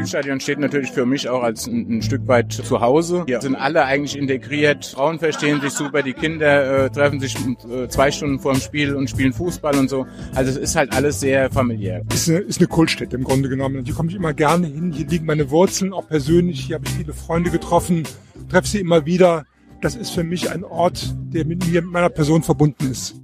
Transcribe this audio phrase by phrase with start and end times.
[0.00, 3.24] Südstadion steht natürlich für mich auch als ein, ein Stück weit zu Hause.
[3.26, 4.86] Hier sind alle eigentlich integriert.
[4.86, 7.36] Frauen verstehen sich super, die Kinder äh, treffen sich
[7.68, 10.06] äh, zwei Stunden vor dem Spiel und spielen Fußball und so.
[10.34, 12.02] Also es ist halt alles sehr familiär.
[12.14, 13.76] Ist eine, ist eine Kultstätte im Grunde genommen.
[13.76, 14.90] Und hier komme ich immer gerne hin.
[14.92, 16.60] Hier liegen meine Wurzeln, auch persönlich.
[16.60, 18.04] Hier habe ich viele Freunde getroffen,
[18.48, 19.44] treffe sie immer wieder.
[19.82, 23.16] Das ist für mich ein Ort, der mit mir, mit meiner Person verbunden ist.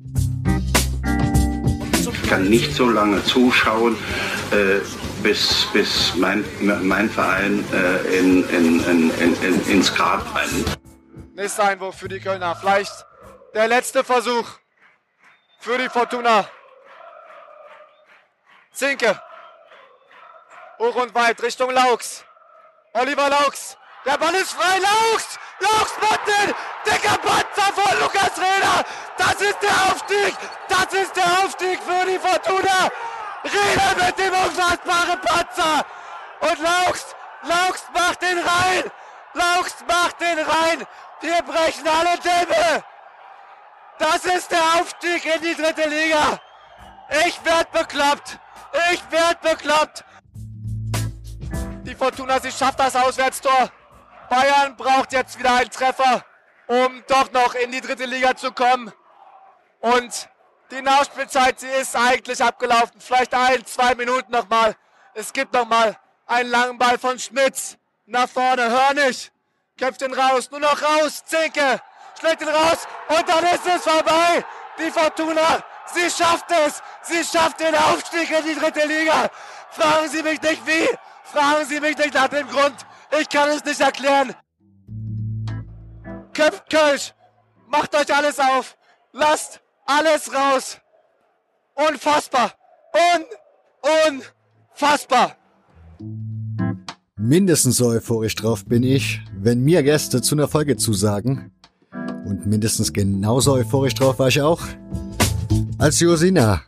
[2.23, 3.95] Ich kann nicht so lange zuschauen,
[4.51, 4.81] äh,
[5.27, 10.79] bis, bis mein, mein Verein äh, in, in, in, in, ins Grab brennt.
[11.35, 12.55] Nächster Einwurf für die Kölner.
[12.55, 13.05] Vielleicht
[13.53, 14.47] der letzte Versuch
[15.59, 16.49] für die Fortuna.
[18.71, 19.21] Zinke.
[20.79, 22.25] Hoch und weit Richtung Laux.
[22.93, 23.77] Oliver Laux.
[24.05, 24.79] Der Ball ist frei.
[24.79, 25.39] Laux!
[25.59, 25.91] Laux
[26.27, 26.55] den!
[26.87, 28.85] Dicker Panzer von Lukas Reda!
[29.19, 30.37] Das ist der Aufstieg!
[30.69, 32.91] Das ist der Aufstieg für die Fortuna!
[33.45, 35.85] Reda mit dem unfassbaren Panzer!
[36.41, 37.15] Und Laux!
[37.43, 38.85] Laux macht den rein!
[39.35, 40.87] Laux macht den rein!
[41.21, 42.85] Wir brechen alle Dämme!
[43.99, 46.41] Das ist der Aufstieg in die dritte Liga!
[47.27, 48.39] Ich werd bekloppt!
[48.93, 50.05] Ich werd bekloppt!
[51.85, 53.71] Die Fortuna, sie schafft das Auswärtstor.
[54.29, 56.25] Bayern braucht jetzt wieder einen Treffer,
[56.67, 58.93] um doch noch in die dritte Liga zu kommen.
[59.81, 60.29] Und
[60.71, 63.01] die Nachspielzeit, sie ist eigentlich abgelaufen.
[63.01, 64.77] Vielleicht ein, zwei Minuten nochmal.
[65.15, 67.77] Es gibt nochmal einen langen Ball von Schmitz.
[68.07, 69.33] Nach vorne, hör nicht.
[69.77, 71.25] Kämpft ihn raus, nur noch raus.
[71.25, 71.81] Zinke
[72.19, 74.45] schlägt ihn raus und dann ist es vorbei.
[74.79, 76.83] Die Fortuna, sie schafft es.
[77.03, 79.31] Sie schafft den Aufstieg in die dritte Liga.
[79.71, 80.89] Fragen Sie mich nicht wie.
[81.25, 82.75] Fragen Sie mich nicht nach dem Grund.
[83.19, 84.35] Ich kann es nicht erklären.
[86.33, 87.15] Köpft Kölsch.
[87.67, 88.77] Macht euch alles auf.
[89.13, 90.79] Lasst alles raus.
[91.75, 92.53] Unfassbar.
[93.15, 94.21] Un,
[94.73, 95.37] unfassbar.
[97.17, 101.53] Mindestens so euphorisch drauf bin ich, wenn mir Gäste zu einer Folge zusagen.
[102.25, 104.61] Und mindestens genauso euphorisch drauf war ich auch,
[105.79, 106.63] als Josina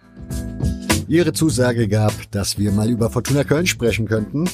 [1.09, 4.49] ihre Zusage gab, dass wir mal über Fortuna Köln sprechen könnten.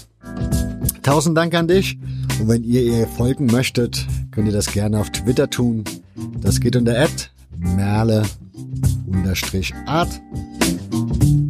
[1.02, 1.98] Tausend Dank an dich.
[2.40, 5.84] Und wenn ihr ihr folgen möchtet, könnt ihr das gerne auf Twitter tun.
[6.40, 6.96] Das geht unter
[9.14, 10.20] merle-art.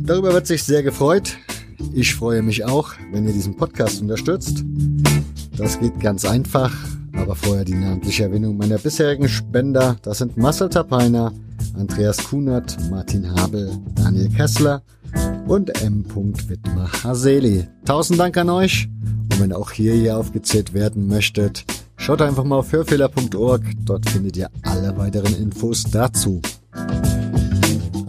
[0.05, 1.37] Darüber wird sich sehr gefreut.
[1.93, 4.65] Ich freue mich auch, wenn ihr diesen Podcast unterstützt.
[5.57, 6.73] Das geht ganz einfach,
[7.13, 9.97] aber vorher die namentliche Erwähnung meiner bisherigen Spender.
[10.03, 11.33] Das sind Marcel Tapeiner,
[11.79, 14.83] Andreas Kunert, Martin Habel, Daniel Kessler
[15.47, 16.05] und M.
[16.49, 17.67] Wittmer Haseli.
[17.85, 18.89] Tausend Dank an euch.
[19.33, 21.65] Und wenn auch hier ihr aufgezählt werden möchtet,
[21.97, 23.63] schaut einfach mal auf hörfehler.org.
[23.85, 26.41] Dort findet ihr alle weiteren Infos dazu.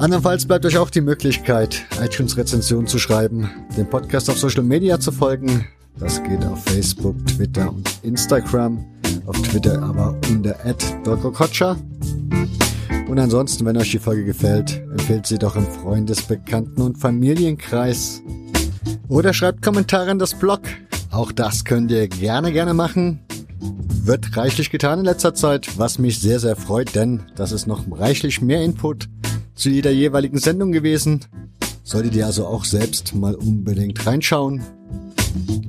[0.05, 5.11] Andernfalls bleibt euch auch die Möglichkeit, iTunes-Rezensionen zu schreiben, dem Podcast auf Social Media zu
[5.11, 5.66] folgen.
[5.97, 8.85] Das geht auf Facebook, Twitter und Instagram.
[9.25, 10.55] Auf Twitter aber unter
[11.03, 11.75] @dorkokotscha.
[13.07, 18.21] Und ansonsten, wenn euch die Folge gefällt, empfehlt sie doch im Freundes-, Bekannten- und Familienkreis.
[19.07, 20.61] Oder schreibt Kommentare in das Blog.
[21.09, 23.21] Auch das könnt ihr gerne, gerne machen.
[24.03, 27.85] Wird reichlich getan in letzter Zeit, was mich sehr, sehr freut, denn das ist noch
[27.99, 29.09] reichlich mehr Input
[29.55, 31.21] zu jeder jeweiligen Sendung gewesen.
[31.83, 34.63] Solltet ihr also auch selbst mal unbedingt reinschauen.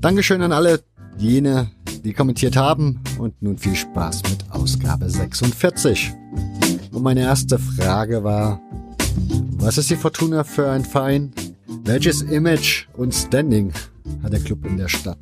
[0.01, 0.81] Dankeschön an alle
[1.19, 1.71] jene,
[2.05, 6.13] die kommentiert haben und nun viel Spaß mit Ausgabe 46.
[6.93, 8.61] Und meine erste Frage war,
[9.59, 11.33] was ist die Fortuna für ein Verein?
[11.85, 13.73] Welches Image und Standing
[14.23, 15.19] hat der Club in der Stadt?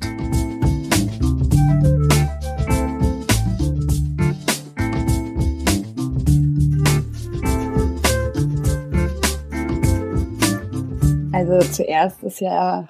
[11.47, 12.87] Also zuerst ist ja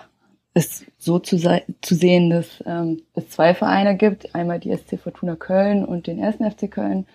[0.54, 5.36] ist so zu, zu sehen, dass ähm, es zwei Vereine gibt, einmal die SC Fortuna
[5.36, 6.38] Köln und den 1.
[6.38, 7.06] FC Köln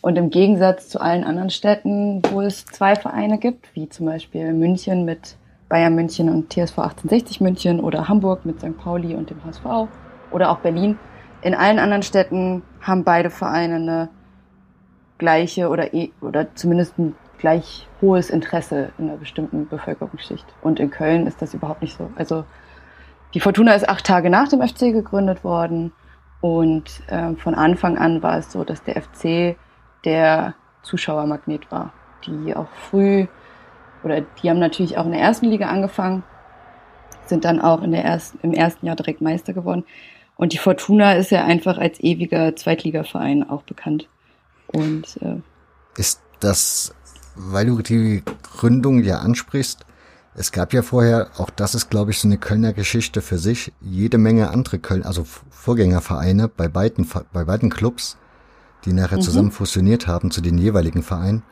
[0.00, 4.54] und im Gegensatz zu allen anderen Städten, wo es zwei Vereine gibt, wie zum Beispiel
[4.54, 5.36] München mit
[5.68, 8.78] Bayern München und TSV 1860 München oder Hamburg mit St.
[8.78, 9.90] Pauli und dem HSV
[10.30, 10.98] oder auch Berlin.
[11.42, 14.08] In allen anderen Städten haben beide Vereine eine
[15.18, 20.46] gleiche oder, e oder zumindest ein gleich hohes Interesse in einer bestimmten Bevölkerungsschicht.
[20.62, 22.10] Und in Köln ist das überhaupt nicht so.
[22.16, 22.44] Also
[23.34, 25.92] die Fortuna ist acht Tage nach dem FC gegründet worden
[26.40, 29.56] und äh, von Anfang an war es so, dass der FC
[30.04, 31.92] der Zuschauermagnet war,
[32.24, 33.26] die auch früh
[34.04, 36.22] oder die haben natürlich auch in der ersten Liga angefangen,
[37.26, 39.84] sind dann auch in der ersten, im ersten Jahr direkt Meister geworden.
[40.36, 44.08] Und die Fortuna ist ja einfach als ewiger Zweitligaverein auch bekannt.
[44.68, 45.40] Und äh,
[45.98, 46.94] ist das,
[47.38, 49.86] weil du die Gründung ja ansprichst,
[50.34, 53.72] Es gab ja vorher, auch das ist, glaube ich, so eine Kölner Geschichte für sich,
[53.80, 58.16] jede Menge andere Köln, also Vorgängervereine bei beiden, bei beiden Clubs,
[58.84, 59.22] die nachher mhm.
[59.22, 61.42] zusammen fusioniert haben zu den jeweiligen Vereinen.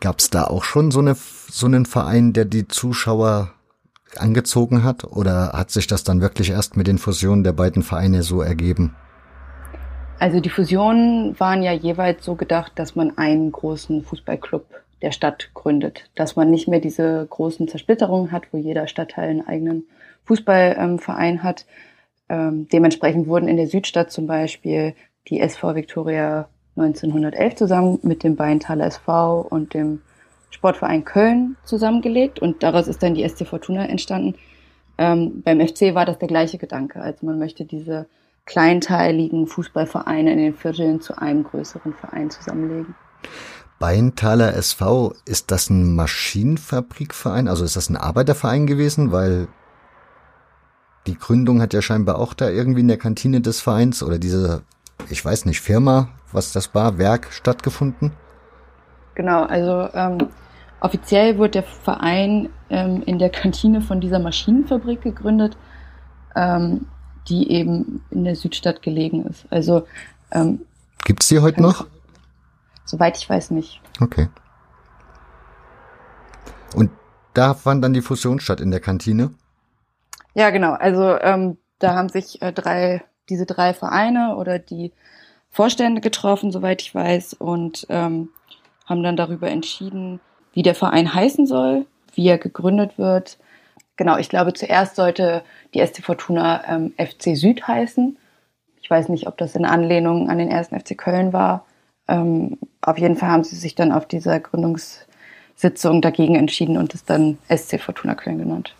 [0.00, 1.14] Gab es da auch schon so, eine,
[1.50, 3.52] so einen Verein, der die Zuschauer
[4.16, 5.04] angezogen hat?
[5.04, 8.94] Oder hat sich das dann wirklich erst mit den Fusionen der beiden Vereine so ergeben?
[10.18, 14.66] Also die Fusionen waren ja jeweils so gedacht, dass man einen großen Fußballclub
[15.00, 16.10] der Stadt gründet.
[16.16, 19.84] Dass man nicht mehr diese großen Zersplitterungen hat, wo jeder Stadtteil einen eigenen
[20.24, 21.66] Fußballverein ähm, hat.
[22.28, 24.94] Ähm, dementsprechend wurden in der Südstadt zum Beispiel
[25.28, 30.02] die SV Victoria 1911 zusammen mit dem Beintaler SV und dem
[30.50, 34.34] Sportverein Köln zusammengelegt und daraus ist dann die SC Fortuna entstanden.
[34.96, 37.00] Ähm, beim FC war das der gleiche Gedanke.
[37.00, 38.06] Also man möchte diese
[38.48, 42.94] kleinteiligen Fußballvereine in den Vierteln zu einem größeren Verein zusammenlegen.
[43.78, 47.46] Beintaler SV, ist das ein Maschinenfabrikverein?
[47.46, 49.12] Also ist das ein Arbeiterverein gewesen?
[49.12, 49.48] Weil
[51.06, 54.62] die Gründung hat ja scheinbar auch da irgendwie in der Kantine des Vereins oder diese,
[55.10, 58.12] ich weiß nicht, Firma, was das war, Werk stattgefunden?
[59.14, 60.28] Genau, also ähm,
[60.80, 65.58] offiziell wurde der Verein ähm, in der Kantine von dieser Maschinenfabrik gegründet,
[66.34, 66.86] ähm,
[67.28, 69.46] die eben in der Südstadt gelegen ist.
[69.50, 69.86] Also
[70.30, 70.60] ähm,
[71.04, 71.86] Gibt es die heute noch?
[72.84, 73.80] Soweit ich weiß nicht.
[74.00, 74.28] Okay.
[76.74, 76.90] Und
[77.34, 79.30] da fand dann die Fusion statt in der Kantine?
[80.34, 80.72] Ja, genau.
[80.72, 84.92] Also ähm, da haben sich äh, drei, diese drei Vereine oder die
[85.50, 88.30] Vorstände getroffen, soweit ich weiß, und ähm,
[88.86, 90.20] haben dann darüber entschieden,
[90.52, 93.38] wie der Verein heißen soll, wie er gegründet wird.
[93.98, 95.42] Genau, ich glaube, zuerst sollte
[95.74, 98.16] die SC Fortuna ähm, FC Süd heißen.
[98.80, 101.66] Ich weiß nicht, ob das in Anlehnung an den ersten FC Köln war.
[102.06, 107.04] Ähm, auf jeden Fall haben sie sich dann auf dieser Gründungssitzung dagegen entschieden und es
[107.04, 108.76] dann SC Fortuna Köln genannt.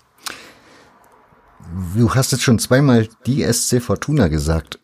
[1.97, 4.79] Du hast jetzt schon zweimal die SC Fortuna gesagt.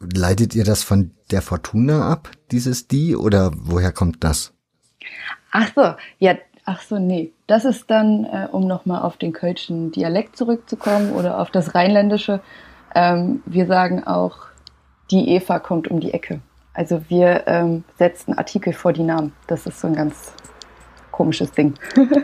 [0.00, 4.54] Leitet ihr das von der Fortuna ab, dieses die, oder woher kommt das?
[5.52, 6.34] Ach so, ja,
[6.66, 7.32] ach so, nee.
[7.46, 12.40] Das ist dann, äh, um nochmal auf den kölschen Dialekt zurückzukommen oder auf das Rheinländische.
[12.94, 14.38] Ähm, wir sagen auch,
[15.10, 16.40] die Eva kommt um die Ecke.
[16.74, 19.32] Also wir ähm, setzen Artikel vor die Namen.
[19.46, 20.32] Das ist so ein ganz
[21.10, 21.74] komisches Ding.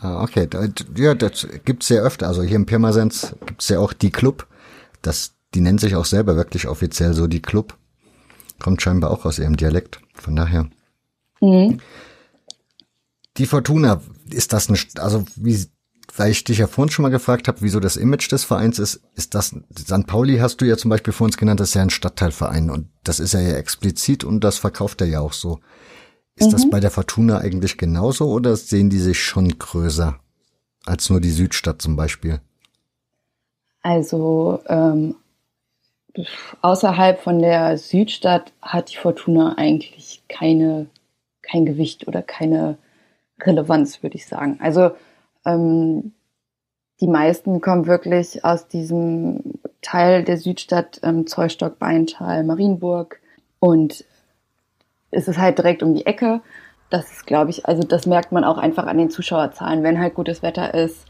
[0.00, 0.48] Ah, okay,
[0.96, 2.26] ja, das gibt's sehr öfter.
[2.26, 4.46] Also hier in Pirmasens gibt's ja auch die Club.
[5.02, 7.76] Das, die nennt sich auch selber wirklich offiziell so die Club.
[8.58, 10.00] Kommt scheinbar auch aus ihrem Dialekt.
[10.14, 10.68] Von daher.
[11.42, 11.80] Mhm.
[13.38, 14.00] Die Fortuna,
[14.30, 15.66] ist das ein, also wie
[16.14, 19.00] weil ich dich ja vorhin schon mal gefragt habe, wieso das Image des Vereins ist,
[19.14, 19.48] ist das,
[19.78, 20.06] St.
[20.06, 22.88] Pauli hast du ja zum Beispiel vor uns genannt, das ist ja ein Stadtteilverein und
[23.04, 25.60] das ist ja, ja explizit und das verkauft er ja auch so.
[26.36, 26.52] Ist mhm.
[26.52, 30.18] das bei der Fortuna eigentlich genauso oder sehen die sich schon größer
[30.84, 32.40] als nur die Südstadt zum Beispiel?
[33.82, 35.16] Also ähm,
[36.62, 40.86] außerhalb von der Südstadt hat die Fortuna eigentlich keine,
[41.42, 42.78] kein Gewicht oder keine
[43.42, 44.58] Relevanz, würde ich sagen.
[44.60, 44.92] Also
[45.44, 46.12] ähm,
[47.00, 49.40] die meisten kommen wirklich aus diesem
[49.82, 53.20] Teil der Südstadt, ähm, Zollstock, Beintal, Marienburg.
[53.58, 54.04] Und
[55.10, 56.40] es ist halt direkt um die Ecke.
[56.90, 59.82] Das ist, glaube ich, also das merkt man auch einfach an den Zuschauerzahlen.
[59.82, 61.06] Wenn halt gutes Wetter ist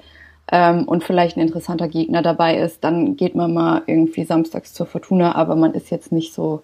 [0.51, 4.87] ähm, und vielleicht ein interessanter Gegner dabei ist, dann geht man mal irgendwie samstags zur
[4.87, 6.63] Fortuna, aber man ist jetzt nicht so,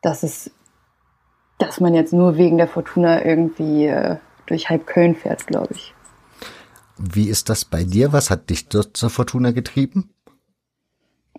[0.00, 0.50] dass es,
[1.58, 5.94] dass man jetzt nur wegen der Fortuna irgendwie äh, durch halb Köln fährt, glaube ich.
[6.98, 8.12] Wie ist das bei dir?
[8.12, 10.10] Was hat dich dort zur Fortuna getrieben?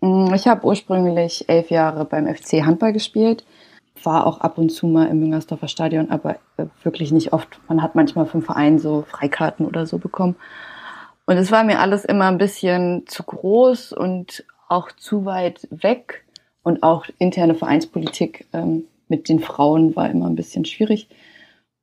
[0.01, 3.45] Mm, ich habe ursprünglich elf Jahre beim FC Handball gespielt,
[4.03, 7.59] war auch ab und zu mal im Müngersdorfer Stadion, aber äh, wirklich nicht oft.
[7.69, 10.35] Man hat manchmal vom Verein so Freikarten oder so bekommen.
[11.25, 16.25] Und es war mir alles immer ein bisschen zu groß und auch zu weit weg.
[16.63, 21.07] Und auch interne Vereinspolitik ähm, mit den Frauen war immer ein bisschen schwierig.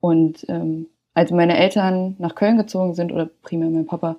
[0.00, 4.17] Und ähm, als meine Eltern nach Köln gezogen sind, oder primär mein Papa,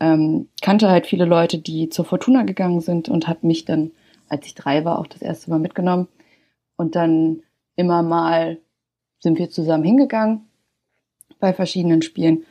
[0.00, 3.92] ähm, kannte halt viele Leute, die zur Fortuna gegangen sind und hat mich dann,
[4.28, 6.08] als ich drei war, auch das erste Mal mitgenommen.
[6.76, 7.42] Und dann
[7.76, 8.58] immer mal
[9.20, 10.46] sind wir zusammen hingegangen
[11.40, 12.44] bei verschiedenen Spielen.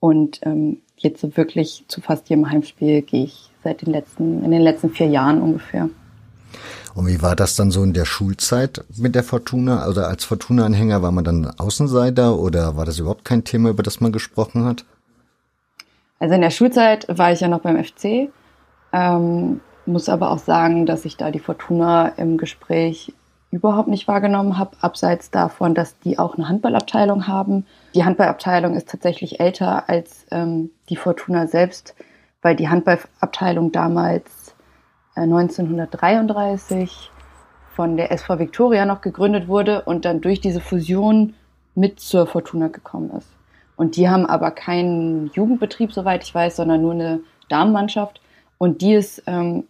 [0.00, 4.50] Und ähm, jetzt so wirklich zu fast jedem Heimspiel gehe ich seit den letzten, in
[4.50, 5.90] den letzten vier Jahren ungefähr.
[6.96, 9.80] Und wie war das dann so in der Schulzeit mit der Fortuna?
[9.80, 14.00] Also als Fortuna-Anhänger war man dann Außenseiter oder war das überhaupt kein Thema, über das
[14.00, 14.86] man gesprochen hat?
[16.18, 18.30] Also in der Schulzeit war ich ja noch beim FC,
[18.94, 23.12] ähm, muss aber auch sagen, dass ich da die Fortuna im Gespräch
[23.50, 27.66] überhaupt nicht wahrgenommen habe, abseits davon, dass die auch eine Handballabteilung haben.
[27.94, 31.94] Die Handballabteilung ist tatsächlich älter als ähm, die Fortuna selbst,
[32.40, 34.45] weil die Handballabteilung damals
[35.22, 37.10] 1933
[37.74, 41.34] von der SV Victoria noch gegründet wurde und dann durch diese Fusion
[41.74, 43.28] mit zur Fortuna gekommen ist.
[43.76, 48.20] Und die haben aber keinen Jugendbetrieb, soweit ich weiß, sondern nur eine Damenmannschaft.
[48.56, 49.64] Und die ist ähm,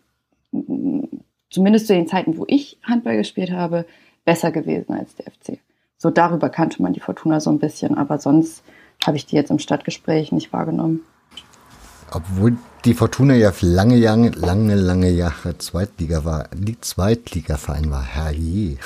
[1.50, 3.84] zumindest zu den Zeiten, wo ich Handball gespielt habe,
[4.24, 5.58] besser gewesen als der FC.
[5.98, 8.62] So darüber kannte man die Fortuna so ein bisschen, aber sonst
[9.04, 11.00] habe ich die jetzt im Stadtgespräch nicht wahrgenommen.
[12.12, 12.56] Obwohl
[12.86, 18.78] die Fortuna ja lange, lange, lange, lange Jahre Zweitliga war, die Zweitligaverein war, herrje.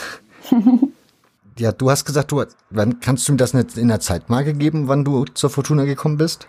[1.58, 5.04] ja, du hast gesagt, du, wann kannst du mir das in der Zeitmarke geben, wann
[5.04, 6.48] du zur Fortuna gekommen bist?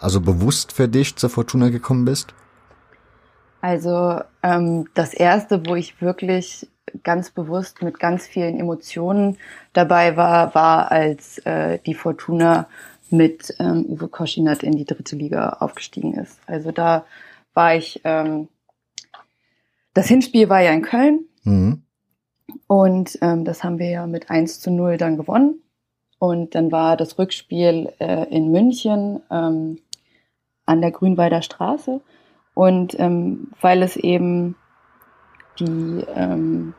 [0.00, 2.32] Also bewusst für dich zur Fortuna gekommen bist?
[3.60, 6.68] Also ähm, das erste, wo ich wirklich
[7.04, 9.36] ganz bewusst mit ganz vielen Emotionen
[9.74, 12.66] dabei war, war als äh, die Fortuna
[13.10, 16.38] mit ähm, Uwe Koschinat in die dritte Liga aufgestiegen ist.
[16.46, 17.04] Also da
[17.54, 18.48] war ich, ähm,
[19.94, 21.82] das Hinspiel war ja in Köln mhm.
[22.66, 25.62] und ähm, das haben wir ja mit 1 zu 0 dann gewonnen.
[26.18, 29.78] Und dann war das Rückspiel äh, in München ähm,
[30.66, 32.00] an der Grünwalder Straße.
[32.54, 34.56] Und ähm, weil es eben
[35.60, 36.74] die ähm,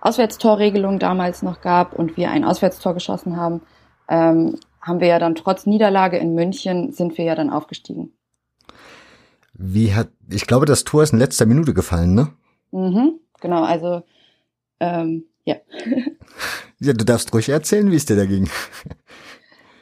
[0.00, 3.62] Auswärtstorregelung damals noch gab und wir ein Auswärtstor geschossen haben,
[4.08, 8.12] ähm, haben wir ja dann trotz Niederlage in München sind wir ja dann aufgestiegen.
[9.54, 12.28] Wie hat, ich glaube, das Tor ist in letzter Minute gefallen, ne?
[12.72, 14.02] Mhm, genau, also
[14.80, 15.56] ähm, ja.
[16.80, 18.48] ja, du darfst ruhig erzählen, wie es dir da ging.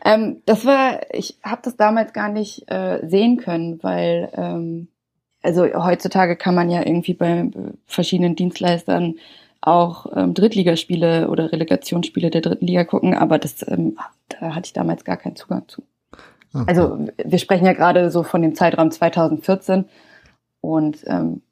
[0.05, 4.89] Ähm, das war, ich habe das damals gar nicht äh, sehen können, weil ähm,
[5.43, 7.49] also heutzutage kann man ja irgendwie bei
[7.87, 9.15] verschiedenen Dienstleistern
[9.61, 13.97] auch ähm, Drittligaspiele oder Relegationsspiele der dritten Liga gucken, aber das ähm,
[14.51, 15.83] hatte ich damals gar keinen Zugang zu.
[16.55, 16.65] Okay.
[16.67, 19.87] Also wir sprechen ja gerade so von dem Zeitraum 2014
[20.61, 21.43] und ähm,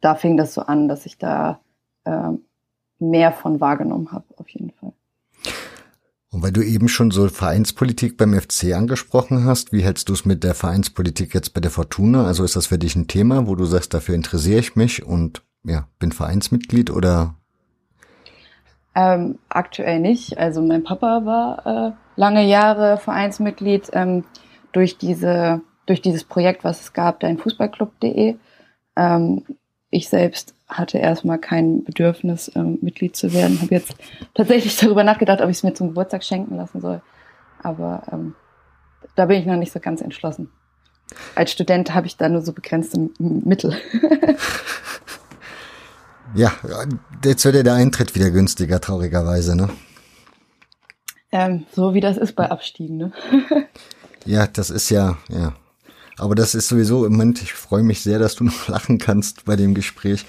[0.00, 1.60] da fing das so an, dass ich da
[2.04, 2.44] ähm,
[2.98, 4.92] mehr von wahrgenommen habe, auf jeden Fall.
[6.32, 10.24] Und weil du eben schon so Vereinspolitik beim FC angesprochen hast, wie hältst du es
[10.24, 12.24] mit der Vereinspolitik jetzt bei der Fortuna?
[12.24, 15.42] Also ist das für dich ein Thema, wo du sagst, dafür interessiere ich mich und
[15.64, 17.34] ja, bin Vereinsmitglied oder?
[18.94, 20.38] Ähm, aktuell nicht.
[20.38, 24.24] Also mein Papa war äh, lange Jahre Vereinsmitglied ähm,
[24.72, 28.36] durch diese durch dieses Projekt, was es gab, dein Fußballclub.de.
[28.94, 29.44] Ähm,
[29.88, 33.60] ich selbst hatte erstmal kein Bedürfnis, ähm, Mitglied zu werden.
[33.60, 33.94] Habe jetzt
[34.34, 37.00] tatsächlich darüber nachgedacht, ob ich es mir zum Geburtstag schenken lassen soll.
[37.62, 38.34] Aber ähm,
[39.16, 40.50] da bin ich noch nicht so ganz entschlossen.
[41.34, 43.74] Als Student habe ich da nur so begrenzte Mittel.
[46.34, 46.52] ja,
[47.24, 49.70] jetzt wird ja der Eintritt wieder günstiger, traurigerweise, ne?
[51.32, 53.12] Ähm, so wie das ist bei Abstiegen, ne?
[54.24, 55.54] ja, das ist ja, ja.
[56.18, 59.44] Aber das ist sowieso im Moment, ich freue mich sehr, dass du noch lachen kannst
[59.44, 60.26] bei dem Gespräch.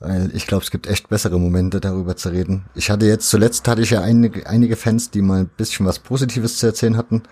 [0.00, 2.66] Weil ich glaube, es gibt echt bessere Momente, darüber zu reden.
[2.74, 5.98] Ich hatte jetzt, zuletzt hatte ich ja einige, einige Fans, die mal ein bisschen was
[5.98, 7.22] Positives zu erzählen hatten,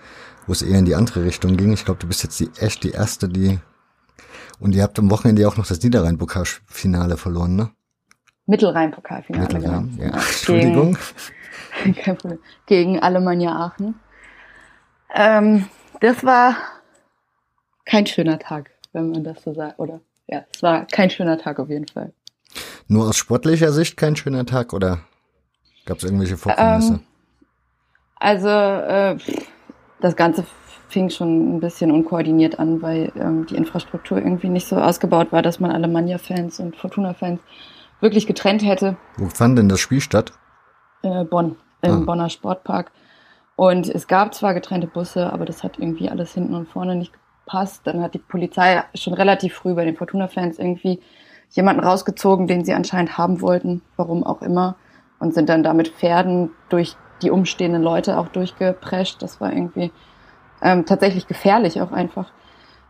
[0.47, 1.73] wo es eher in die andere Richtung ging.
[1.73, 3.59] Ich glaube, du bist jetzt die, echt die Erste, die...
[4.59, 7.71] Und ihr habt am Wochenende auch noch das Niederrhein-Pokalfinale verloren, ne?
[8.45, 9.53] Mittelrhein-Pokalfinale.
[9.53, 10.03] Mittelrhein, genau.
[10.03, 10.13] ja.
[10.17, 10.97] Entschuldigung.
[11.83, 12.39] Gegen, kein Problem.
[12.65, 13.95] Gegen Alemannia Aachen.
[15.13, 15.67] Ähm,
[16.01, 16.55] das war
[17.85, 19.79] kein schöner Tag, wenn man das so sagt.
[19.79, 22.13] Oder ja, es war kein schöner Tag auf jeden Fall.
[22.87, 24.99] Nur aus sportlicher Sicht kein schöner Tag oder
[25.85, 26.93] gab es irgendwelche Vorkommnisse?
[26.93, 26.99] Ähm,
[28.15, 29.17] also äh,
[30.01, 30.45] das Ganze
[30.89, 35.41] fing schon ein bisschen unkoordiniert an, weil ähm, die Infrastruktur irgendwie nicht so ausgebaut war,
[35.41, 37.39] dass man Alemannia-Fans und Fortuna-Fans
[38.03, 38.97] wirklich getrennt hätte.
[39.17, 40.33] Wo fand denn das Spiel statt?
[41.01, 42.03] Äh, Bonn, im ah.
[42.05, 42.91] Bonner Sportpark.
[43.55, 47.13] Und es gab zwar getrennte Busse, aber das hat irgendwie alles hinten und vorne nicht
[47.45, 47.81] gepasst.
[47.85, 50.99] Dann hat die Polizei schon relativ früh bei den Fortuna-Fans irgendwie
[51.51, 54.75] jemanden rausgezogen, den sie anscheinend haben wollten, warum auch immer,
[55.19, 59.21] und sind dann damit Pferden durch die umstehenden Leute auch durchgeprescht.
[59.21, 59.91] Das war irgendwie
[60.61, 62.31] ähm, tatsächlich gefährlich auch einfach.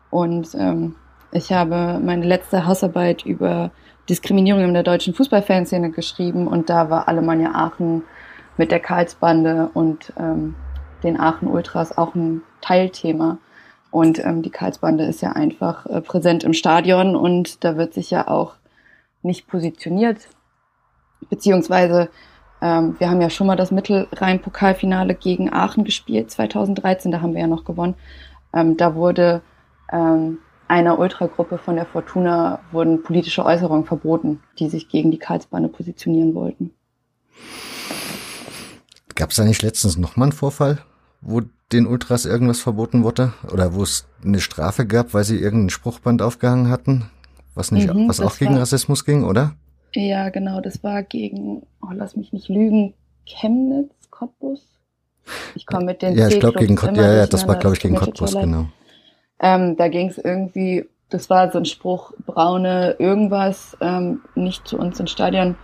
[0.09, 0.95] Und ähm,
[1.31, 3.71] ich habe meine letzte Hausarbeit über
[4.09, 8.03] Diskriminierung in der deutschen Fußballfanszene geschrieben und da war Alemannia Aachen
[8.57, 10.55] mit der Karlsbande und ähm,
[11.03, 13.37] den Aachen Ultras auch ein Teilthema.
[13.91, 18.09] Und ähm, die Karlsbande ist ja einfach äh, präsent im Stadion und da wird sich
[18.09, 18.55] ja auch
[19.21, 20.27] nicht positioniert.
[21.29, 22.09] Beziehungsweise
[22.61, 27.41] ähm, wir haben ja schon mal das Mittelrhein-Pokalfinale gegen Aachen gespielt, 2013, da haben wir
[27.41, 27.95] ja noch gewonnen.
[28.53, 29.41] Ähm, da wurde
[29.91, 35.71] ähm, einer Ultragruppe von der Fortuna wurden politische Äußerungen verboten, die sich gegen die Karlsbahn
[35.71, 36.71] positionieren wollten.
[39.15, 40.79] Gab es da nicht letztens nochmal einen Vorfall,
[41.21, 41.41] wo
[41.71, 43.33] den Ultras irgendwas verboten wurde?
[43.51, 47.09] Oder wo es eine Strafe gab, weil sie irgendein Spruchband aufgehangen hatten?
[47.55, 49.55] Was nicht, mhm, was auch gegen war, Rassismus ging, oder?
[49.93, 54.67] Ja, genau, das war gegen, oh, lass mich nicht lügen, Chemnitz, Cottbus.
[55.55, 57.81] Ich komme mit den Ja, ich glaube gegen Cottbus, ja, ja, das war glaube ich
[57.81, 58.67] gegen Cottbus, genau.
[59.43, 64.79] Ähm, da ging es irgendwie, das war so ein Spruch, braune irgendwas, ähm, nicht zu
[64.79, 65.57] uns ins Stadion.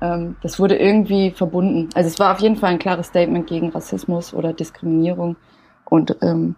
[0.00, 1.88] Ähm, das wurde irgendwie verbunden.
[1.94, 5.34] Also es war auf jeden Fall ein klares Statement gegen Rassismus oder Diskriminierung.
[5.84, 6.54] Und ähm,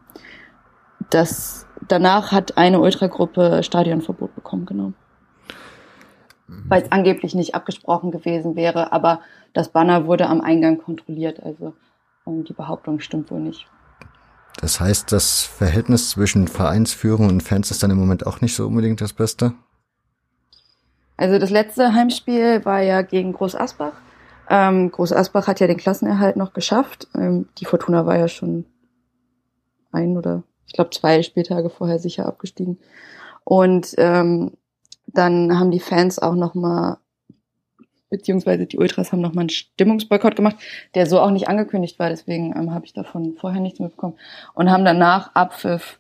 [1.08, 4.92] das danach hat eine Ultragruppe Stadionverbot bekommen, genau.
[6.46, 9.20] Weil es angeblich nicht abgesprochen gewesen wäre, aber
[9.54, 11.42] das Banner wurde am Eingang kontrolliert.
[11.42, 11.72] Also
[12.26, 13.66] ähm, die Behauptung stimmt wohl nicht.
[14.61, 18.67] Das heißt, das Verhältnis zwischen Vereinsführung und Fans ist dann im Moment auch nicht so
[18.67, 19.55] unbedingt das Beste?
[21.17, 23.95] Also das letzte Heimspiel war ja gegen Groß Asbach.
[24.50, 27.09] Ähm, Groß Asbach hat ja den Klassenerhalt noch geschafft.
[27.15, 28.65] Ähm, die Fortuna war ja schon
[29.93, 32.79] ein oder ich glaube zwei Spieltage vorher sicher abgestiegen.
[33.45, 34.53] Und ähm,
[35.07, 36.99] dann haben die Fans auch noch mal
[38.11, 40.57] beziehungsweise die Ultras haben nochmal einen Stimmungsboykott gemacht,
[40.95, 44.19] der so auch nicht angekündigt war, deswegen ähm, habe ich davon vorher nichts mitbekommen.
[44.55, 45.99] Und haben danach Abpfiff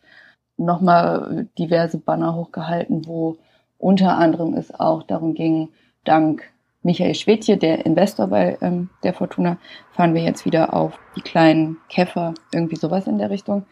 [0.56, 3.36] nochmal diverse Banner hochgehalten, wo
[3.78, 5.68] unter anderem es auch darum ging,
[6.04, 6.42] dank
[6.82, 9.58] Michael Schwedje, der Investor bei ähm, der Fortuna,
[9.92, 13.66] fahren wir jetzt wieder auf die kleinen Käfer, irgendwie sowas in der Richtung.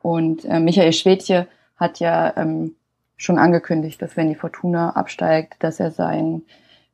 [0.00, 2.74] Und äh, Michael Schwedje hat ja ähm,
[3.16, 6.42] schon angekündigt, dass wenn die Fortuna absteigt, dass er sein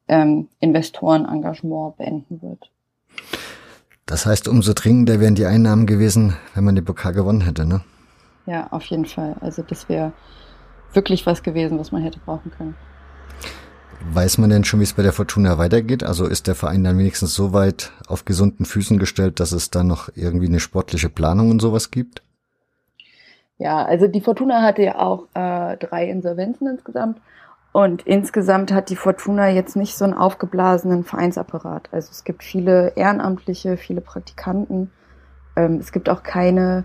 [0.08, 2.70] ähm, Investorenengagement beenden wird.
[4.06, 7.82] Das heißt, umso dringender wären die Einnahmen gewesen, wenn man den Pokal gewonnen hätte, ne?
[8.46, 9.36] Ja, auf jeden Fall.
[9.40, 10.12] Also das wäre
[10.92, 12.74] wirklich was gewesen, was man hätte brauchen können.
[14.12, 16.04] Weiß man denn schon, wie es bei der Fortuna weitergeht?
[16.04, 19.82] Also ist der Verein dann wenigstens so weit auf gesunden Füßen gestellt, dass es da
[19.82, 22.22] noch irgendwie eine sportliche Planung und sowas gibt?
[23.56, 27.18] Ja, also die Fortuna hatte ja auch äh, drei Insolvenzen insgesamt
[27.74, 31.88] und insgesamt hat die Fortuna jetzt nicht so einen aufgeblasenen Vereinsapparat.
[31.90, 34.92] Also es gibt viele Ehrenamtliche, viele Praktikanten.
[35.56, 36.84] Ähm, es gibt auch keine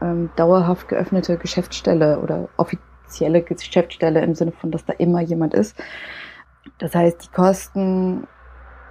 [0.00, 5.76] ähm, dauerhaft geöffnete Geschäftsstelle oder offizielle Geschäftsstelle im Sinne von, dass da immer jemand ist.
[6.78, 8.28] Das heißt, die Kosten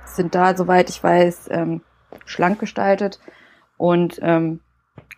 [0.03, 1.79] sind da, soweit ich weiß, ähm,
[2.25, 3.21] schlank gestaltet.
[3.77, 4.59] Und ähm,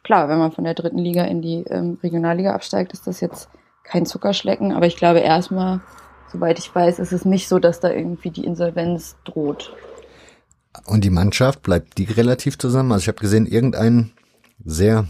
[0.04, 3.50] klar, wenn man von der dritten Liga in die ähm, Regionalliga absteigt, ist das jetzt
[3.84, 4.74] kein Zuckerschlecken.
[4.74, 5.82] Aber ich glaube erstmal
[6.32, 9.76] soweit ich weiß, ist es nicht so, dass da irgendwie die Insolvenz droht.
[10.86, 12.92] Und die Mannschaft, bleibt die relativ zusammen?
[12.92, 14.12] Also ich habe gesehen, irgendein
[14.64, 15.08] sehr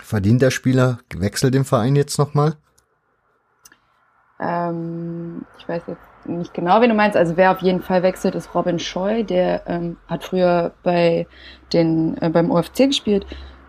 [0.00, 2.54] verdienter Spieler wechselt den Verein jetzt nochmal?
[4.38, 7.16] Ähm, ich weiß jetzt nicht genau, wen du meinst.
[7.16, 9.24] Also wer auf jeden Fall wechselt, ist Robin Scheu.
[9.24, 11.26] Der ähm, hat früher bei
[11.72, 13.26] den äh, beim OFC gespielt.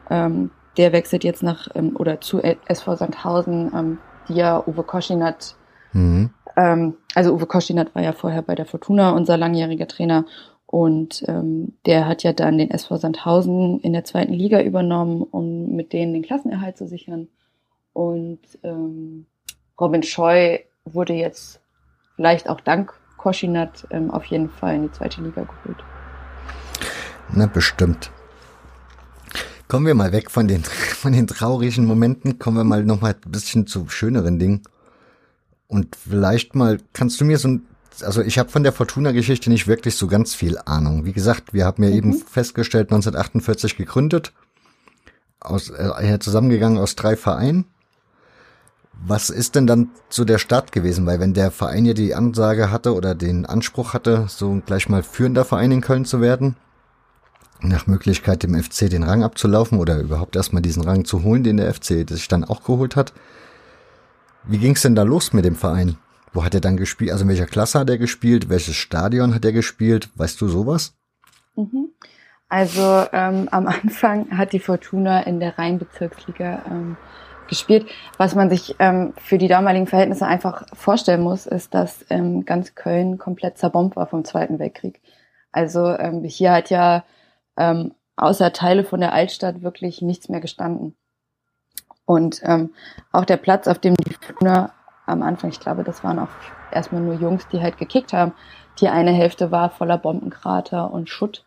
[0.09, 5.55] Ähm, der wechselt jetzt nach ähm, oder zu SV Sandhausen, ähm, die ja Uwe Koschinat
[5.93, 6.29] mhm.
[6.57, 10.25] Ähm, also Uwe Koschinat war ja vorher bei der Fortuna unser langjähriger Trainer
[10.65, 15.75] und ähm, der hat ja dann den SV Sandhausen in der zweiten Liga übernommen, um
[15.75, 17.29] mit denen den Klassenerhalt zu sichern.
[17.93, 19.27] Und ähm,
[19.79, 21.61] Robin Scheu wurde jetzt
[22.15, 25.83] vielleicht auch dank Koschinat ähm, auf jeden Fall in die zweite Liga geholt.
[27.33, 28.11] Na, bestimmt.
[29.67, 33.13] Kommen wir mal weg von den, von den traurigen Momenten, kommen wir mal noch mal
[33.13, 34.63] ein bisschen zu schöneren Dingen.
[35.67, 37.65] Und vielleicht mal, kannst du mir so ein,
[38.01, 41.05] also ich habe von der Fortuna-Geschichte nicht wirklich so ganz viel Ahnung.
[41.05, 41.95] Wie gesagt, wir haben ja mhm.
[41.95, 44.33] eben festgestellt, 1948 gegründet,
[45.39, 47.65] aus, äh, zusammengegangen aus drei Vereinen.
[49.05, 51.05] Was ist denn dann zu der Start gewesen?
[51.05, 55.03] Weil wenn der Verein ja die Ansage hatte oder den Anspruch hatte, so gleich mal
[55.03, 56.55] führender Verein in Köln zu werden,
[57.61, 61.57] nach Möglichkeit dem FC den Rang abzulaufen oder überhaupt erstmal diesen Rang zu holen, den
[61.57, 63.13] der FC sich dann auch geholt hat,
[64.49, 65.97] wie ging's denn da los mit dem Verein?
[66.33, 67.11] Wo hat er dann gespielt?
[67.11, 68.49] Also in welcher Klasse hat er gespielt?
[68.49, 70.09] Welches Stadion hat er gespielt?
[70.15, 70.95] Weißt du sowas?
[71.55, 71.89] Mhm.
[72.49, 76.97] Also ähm, am Anfang hat die Fortuna in der Rheinbezirksliga ähm,
[77.47, 77.87] gespielt.
[78.17, 82.75] Was man sich ähm, für die damaligen Verhältnisse einfach vorstellen muss, ist, dass ähm, ganz
[82.75, 85.01] Köln komplett zerbombt war vom Zweiten Weltkrieg.
[85.51, 87.03] Also ähm, hier hat ja
[87.57, 90.95] ähm, außer Teile von der Altstadt wirklich nichts mehr gestanden.
[92.07, 92.71] Und ähm,
[93.11, 94.71] auch der Platz, auf dem die Fortuna
[95.05, 96.29] am Anfang, ich glaube, das waren auch
[96.71, 98.31] erstmal nur Jungs, die halt gekickt haben.
[98.79, 101.43] Die eine Hälfte war voller Bombenkrater und Schutt.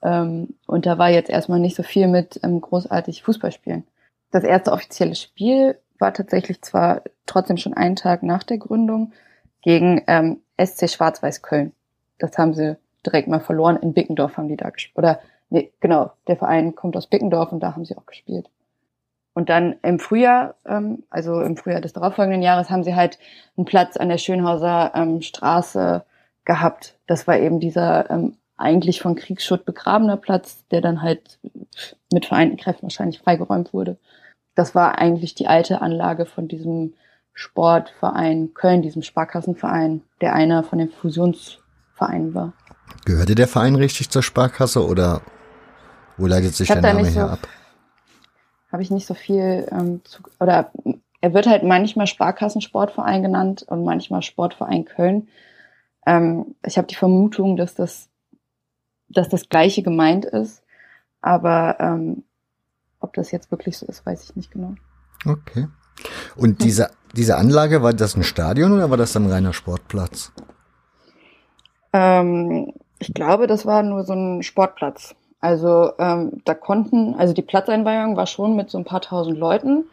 [0.00, 3.84] Ähm, und da war jetzt erstmal nicht so viel mit ähm, großartig Fußballspielen.
[4.30, 9.12] Das erste offizielle Spiel war tatsächlich zwar trotzdem schon einen Tag nach der Gründung
[9.62, 11.72] gegen ähm, SC Schwarz-Weiß Köln.
[12.18, 13.78] Das haben sie direkt mal verloren.
[13.78, 14.96] In Bickendorf haben die da gespielt.
[14.96, 15.18] Oder
[15.50, 18.48] nee, genau, der Verein kommt aus Bickendorf und da haben sie auch gespielt.
[19.38, 23.20] Und dann im Frühjahr, ähm, also im Frühjahr des darauffolgenden Jahres, haben sie halt
[23.56, 26.04] einen Platz an der Schönhauser ähm, Straße
[26.44, 26.96] gehabt.
[27.06, 31.38] Das war eben dieser ähm, eigentlich von Kriegsschutt begrabener Platz, der dann halt
[32.12, 33.96] mit vereinten Kräften wahrscheinlich freigeräumt wurde.
[34.56, 36.94] Das war eigentlich die alte Anlage von diesem
[37.32, 42.54] Sportverein Köln, diesem Sparkassenverein, der einer von den Fusionsvereinen war.
[43.04, 45.20] Gehörte der Verein richtig zur Sparkasse oder
[46.16, 47.48] wo leitet sich der Name her so, ab?
[48.70, 50.70] Habe ich nicht so viel ähm, zu, oder
[51.20, 55.28] er wird halt manchmal Sparkassensportverein genannt und manchmal Sportverein Köln.
[56.06, 58.08] Ähm, ich habe die Vermutung, dass das,
[59.08, 60.62] dass das Gleiche gemeint ist,
[61.20, 62.24] aber ähm,
[63.00, 64.74] ob das jetzt wirklich so ist, weiß ich nicht genau.
[65.24, 65.68] Okay.
[66.36, 70.32] Und diese, diese Anlage, war das ein Stadion oder war das ein reiner Sportplatz?
[71.92, 75.14] Ähm, ich glaube, das war nur so ein Sportplatz.
[75.40, 79.84] Also ähm, da konnten, also die Platzeinweihung war schon mit so ein paar tausend Leuten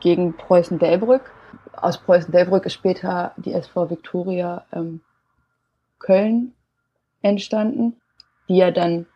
[0.00, 1.30] gegen Preußen-Delbrück.
[1.76, 5.00] Aus Preußen-Delbrück ist später die SV Victoria ähm,
[5.98, 6.54] Köln
[7.20, 8.00] entstanden,
[8.48, 9.06] die ja dann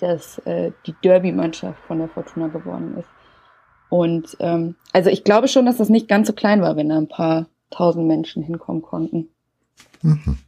[0.00, 3.08] das, äh, die Derby-Mannschaft von der Fortuna geworden ist.
[3.88, 6.96] Und ähm, also ich glaube schon, dass das nicht ganz so klein war, wenn da
[6.96, 9.28] ein paar tausend Menschen hinkommen konnten.
[10.02, 10.38] Mhm.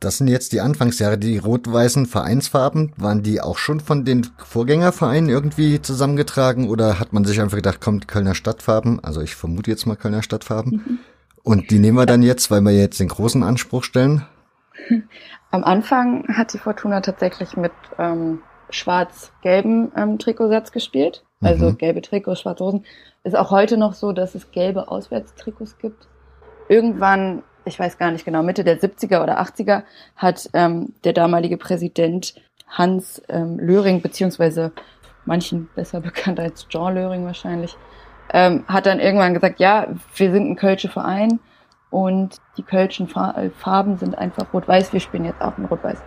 [0.00, 1.18] Das sind jetzt die Anfangsjahre.
[1.18, 7.24] Die rot-weißen Vereinsfarben, waren die auch schon von den Vorgängervereinen irgendwie zusammengetragen oder hat man
[7.24, 9.02] sich einfach gedacht, kommt Kölner Stadtfarben?
[9.02, 10.72] Also ich vermute jetzt mal Kölner Stadtfarben.
[10.72, 10.98] Mhm.
[11.42, 14.24] Und die nehmen wir dann jetzt, weil wir jetzt den großen Anspruch stellen?
[15.50, 21.24] Am Anfang hat die Fortuna tatsächlich mit ähm, schwarz-gelben ähm, Trikotsatz gespielt.
[21.40, 21.78] Also mhm.
[21.78, 22.84] gelbe Trikots, schwarze Hosen.
[23.24, 26.06] Ist auch heute noch so, dass es gelbe Auswärtstrikots gibt.
[26.68, 29.84] Irgendwann, ich weiß gar nicht genau, Mitte der 70er oder 80er
[30.16, 32.34] hat ähm, der damalige Präsident
[32.68, 34.72] Hans ähm, Löring, beziehungsweise
[35.24, 37.76] manchen besser bekannt als Jean Löring wahrscheinlich,
[38.32, 41.40] ähm, hat dann irgendwann gesagt, ja, wir sind ein Kölsche Verein
[41.90, 46.02] und die Kölschen Farben sind einfach rot-weiß, wir spielen jetzt auch in rot-weiß.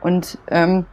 [0.00, 0.86] Und ähm,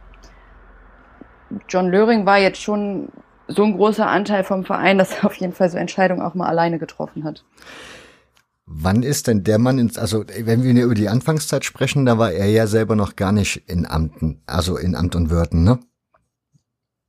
[1.68, 3.08] John Löring war jetzt schon
[3.48, 6.46] so ein großer Anteil vom Verein, dass er auf jeden Fall so Entscheidungen auch mal
[6.46, 7.42] alleine getroffen hat.
[8.72, 12.30] Wann ist denn der Mann ins, also wenn wir über die Anfangszeit sprechen, da war
[12.30, 15.80] er ja selber noch gar nicht in Amten, also in Amt und Würden, ne?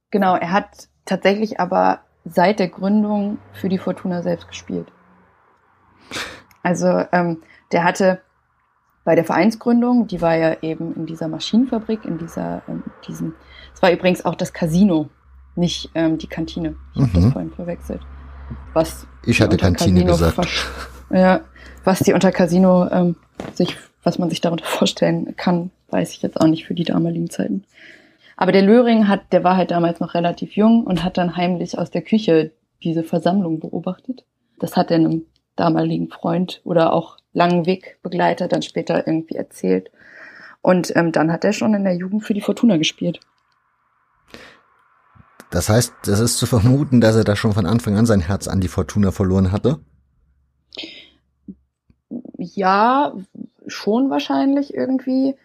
[0.10, 4.92] Genau, er hat tatsächlich aber seit der Gründung für die Fortuna selbst gespielt.
[6.64, 8.22] Also ähm, der hatte
[9.04, 13.36] bei der Vereinsgründung, die war ja eben in dieser Maschinenfabrik, in dieser, in diesem,
[13.74, 15.10] es war übrigens auch das Casino,
[15.56, 16.76] nicht ähm, die Kantine.
[16.94, 17.04] Ich mhm.
[17.04, 18.02] habe das vorhin verwechselt.
[18.74, 20.68] Was ich hatte Kantine Casino gesagt.
[21.12, 21.42] Ja,
[21.84, 23.16] was die unter Casino ähm,
[23.54, 27.30] sich, was man sich darunter vorstellen kann, weiß ich jetzt auch nicht für die damaligen
[27.30, 27.66] Zeiten.
[28.38, 31.78] Aber der Löring hat, der war halt damals noch relativ jung und hat dann heimlich
[31.78, 32.52] aus der Küche
[32.84, 34.26] diese Versammlung beobachtet.
[34.60, 39.92] Das hat er einem damaligen Freund oder auch langen Wegbegleiter dann später irgendwie erzählt.
[40.62, 43.20] Und ähm, dann hat er schon in der Jugend für die Fortuna gespielt.
[45.50, 48.48] Das heißt, das ist zu vermuten, dass er da schon von Anfang an sein Herz
[48.48, 49.80] an die Fortuna verloren hatte?
[52.44, 53.14] Ja,
[53.68, 55.36] schon wahrscheinlich irgendwie.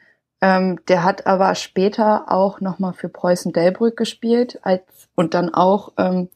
[0.40, 4.82] Ähm, der hat aber später auch nochmal für Preußen Delbrück gespielt als
[5.14, 6.30] und dann auch ähm,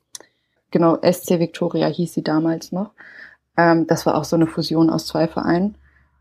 [0.70, 2.90] genau SC Victoria hieß sie damals noch.
[3.56, 5.76] Ähm, das war auch so eine Fusion aus zwei Vereinen.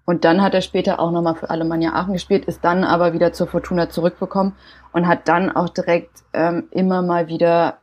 [0.05, 3.33] Und dann hat er später auch nochmal für Alemannia Aachen gespielt, ist dann aber wieder
[3.33, 4.55] zur Fortuna zurückbekommen
[4.93, 7.79] und hat dann auch direkt ähm, immer mal wieder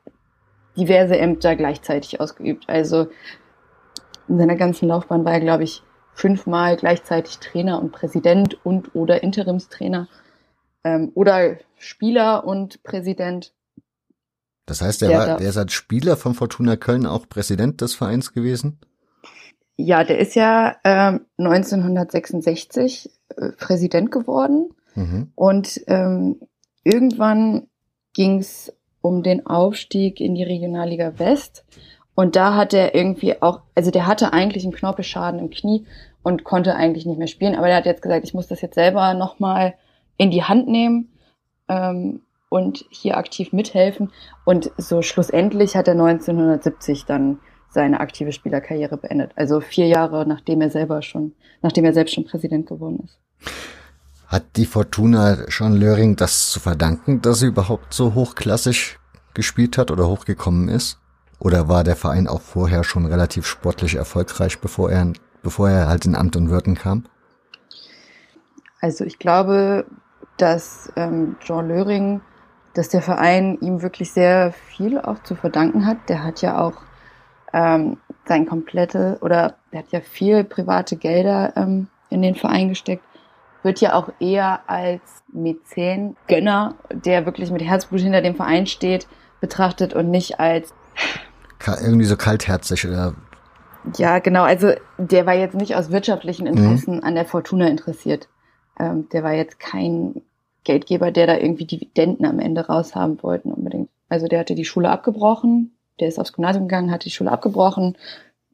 [0.75, 2.65] diverse Ämter gleichzeitig ausgeübt.
[2.67, 3.09] Also
[4.27, 5.83] in seiner ganzen Laufbahn war er, glaube ich,
[6.17, 10.09] fünfmal gleichzeitig Trainer und Präsident und oder Interimstrainer
[10.83, 13.53] ähm, oder Spieler und Präsident.
[14.65, 17.95] Das heißt, er der war, der ist als Spieler von Fortuna Köln auch Präsident des
[17.95, 18.81] Vereins gewesen?
[19.77, 25.33] Ja, der ist ja äh, 1966 äh, Präsident geworden mhm.
[25.35, 26.41] und ähm,
[26.83, 27.69] irgendwann
[28.15, 31.67] ging es um den Aufstieg in die Regionalliga West
[32.17, 35.87] und da hat er irgendwie auch, also der hatte eigentlich einen Knorpelschaden im Knie
[36.23, 38.75] und konnte eigentlich nicht mehr spielen, aber der hat jetzt gesagt, ich muss das jetzt
[38.75, 39.75] selber nochmal
[40.17, 41.13] in die Hand nehmen
[41.69, 44.11] ähm, und hier aktiv mithelfen
[44.47, 49.33] und so schlussendlich hat er 1970 dann seine aktive Spielerkarriere beendet.
[49.37, 53.19] Also vier Jahre, nachdem er selber schon, nachdem er selbst schon Präsident geworden ist.
[54.27, 58.99] Hat die Fortuna Sean Löring das zu verdanken, dass sie überhaupt so hochklassig
[59.35, 60.99] gespielt hat oder hochgekommen ist?
[61.39, 66.07] Oder war der Verein auch vorher schon relativ sportlich erfolgreich, bevor er, bevor er halt
[66.07, 67.05] in Amt und Würden kam?
[68.81, 69.87] Also ich glaube,
[70.37, 72.21] dass ähm, Jean Löring,
[72.75, 76.09] dass der Verein ihm wirklich sehr viel auch zu verdanken hat.
[76.09, 76.75] Der hat ja auch
[77.53, 83.05] ähm, sein komplette oder der hat ja viel private Gelder ähm, in den Verein gesteckt,
[83.63, 85.01] wird ja auch eher als
[85.33, 89.09] Mäzen, Gönner, der wirklich mit Herzblut hinter dem Verein steht,
[89.41, 90.73] betrachtet und nicht als
[91.81, 93.15] irgendwie so kaltherzig oder
[93.97, 94.43] ja, genau.
[94.43, 97.05] Also der war jetzt nicht aus wirtschaftlichen Interessen mhm.
[97.05, 98.29] an der Fortuna interessiert.
[98.79, 100.23] Ähm, der war jetzt kein
[100.65, 103.89] Geldgeber, der da irgendwie Dividenden am Ende raushaben wollten unbedingt.
[104.09, 107.97] Also der hatte die Schule abgebrochen, der ist aufs Gymnasium gegangen, hat die Schule abgebrochen.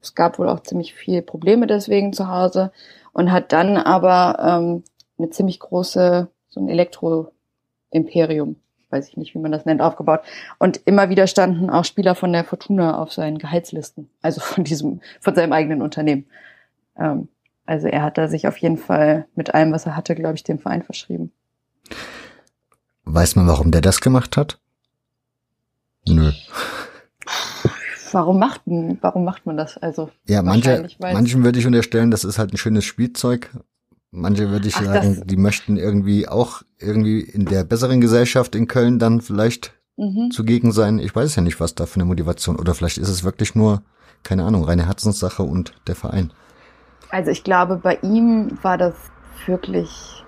[0.00, 2.72] Es gab wohl auch ziemlich viel Probleme deswegen zu Hause
[3.12, 4.84] und hat dann aber ähm,
[5.18, 8.56] eine ziemlich große, so ein Elektro-Imperium,
[8.92, 10.20] weiß ich nicht, wie man das nennt, aufgebaut.
[10.58, 15.00] Und immer wieder standen auch Spieler von der Fortuna auf seinen Gehaltslisten, also von diesem,
[15.20, 16.26] von seinem eigenen Unternehmen.
[16.96, 17.28] Ähm,
[17.64, 20.44] also er hat da sich auf jeden Fall mit allem, was er hatte, glaube ich,
[20.44, 21.32] dem Verein verschrieben.
[23.04, 24.58] Weiß man, warum der das gemacht hat?
[26.06, 26.32] Nö.
[28.12, 29.78] Warum macht, warum macht man das?
[29.78, 33.50] Also ja, manche, manchen würde ich unterstellen, das ist halt ein schönes Spielzeug.
[34.14, 38.68] Manche würde ich Ach, sagen, die möchten irgendwie auch irgendwie in der besseren Gesellschaft in
[38.68, 40.30] Köln dann vielleicht mhm.
[40.30, 40.98] zugegen sein.
[40.98, 43.82] Ich weiß ja nicht, was da für eine Motivation oder vielleicht ist es wirklich nur,
[44.22, 46.30] keine Ahnung, reine Herzenssache und der Verein.
[47.08, 48.94] Also ich glaube, bei ihm war das
[49.46, 50.24] wirklich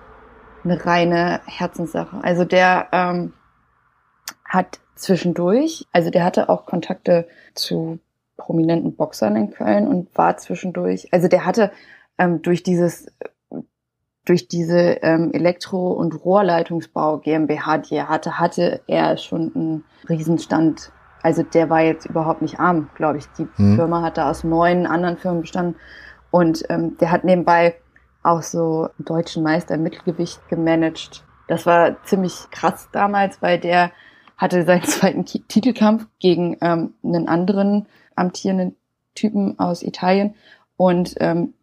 [0.63, 2.23] eine reine Herzenssache.
[2.23, 3.33] Also der ähm,
[4.45, 7.99] hat zwischendurch, also der hatte auch Kontakte zu
[8.35, 11.71] prominenten Boxern in Köln und war zwischendurch, also der hatte
[12.17, 13.07] ähm, durch dieses
[14.25, 20.91] durch diese ähm, Elektro- und Rohrleitungsbau GmbH, die er hatte, hatte er schon einen Riesenstand.
[21.21, 23.25] Also der war jetzt überhaupt nicht arm, glaube ich.
[23.37, 23.75] Die hm.
[23.75, 25.75] Firma hat da aus neun anderen Firmen bestanden
[26.31, 27.75] und ähm, der hat nebenbei
[28.23, 31.23] auch so einen deutschen Meister im Mittelgewicht gemanagt.
[31.47, 33.91] Das war ziemlich krass damals, weil der
[34.37, 38.75] hatte seinen zweiten Titelkampf gegen ähm, einen anderen amtierenden
[39.13, 40.35] Typen aus Italien.
[40.77, 41.53] Und ähm,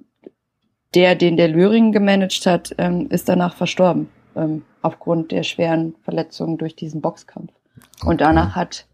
[0.95, 6.59] der, den der Löring gemanagt hat, ähm, ist danach verstorben, ähm, aufgrund der schweren Verletzungen
[6.59, 7.53] durch diesen Boxkampf.
[8.01, 8.11] Okay.
[8.11, 8.87] Und danach hat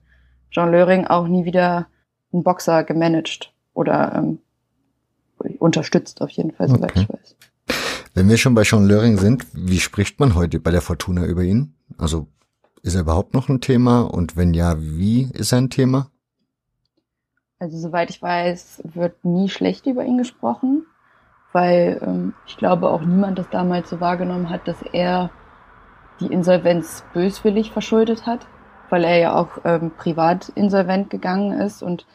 [0.50, 1.88] John Löring auch nie wieder
[2.32, 4.38] einen Boxer gemanagt oder ähm,
[5.58, 7.02] unterstützt auf jeden Fall, soweit okay.
[7.02, 7.36] ich weiß.
[8.14, 11.42] Wenn wir schon bei Sean Löring sind, wie spricht man heute bei der Fortuna über
[11.42, 11.74] ihn?
[11.98, 12.26] Also
[12.82, 14.00] ist er überhaupt noch ein Thema?
[14.00, 16.10] Und wenn ja, wie ist er ein Thema?
[17.60, 20.86] Also soweit ich weiß, wird nie schlecht über ihn gesprochen,
[21.58, 25.30] weil ähm, ich glaube auch niemand das damals so wahrgenommen hat, dass er
[26.20, 28.46] die Insolvenz böswillig verschuldet hat,
[28.90, 32.06] weil er ja auch ähm, privat insolvent gegangen ist und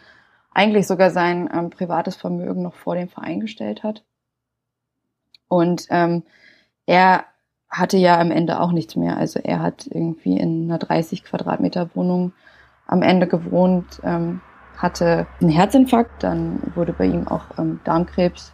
[0.54, 4.06] eigentlich sogar sein ähm, privates Vermögen noch vor dem Verein gestellt hat.
[5.50, 6.24] Und ähm,
[6.86, 7.26] er
[7.70, 9.18] hatte ja am Ende auch nichts mehr.
[9.18, 12.32] Also er hat irgendwie in einer 30 Quadratmeter Wohnung
[12.88, 14.40] am Ende gewohnt, ähm,
[14.78, 18.54] hatte einen Herzinfarkt, dann wurde bei ihm auch ähm, Darmkrebs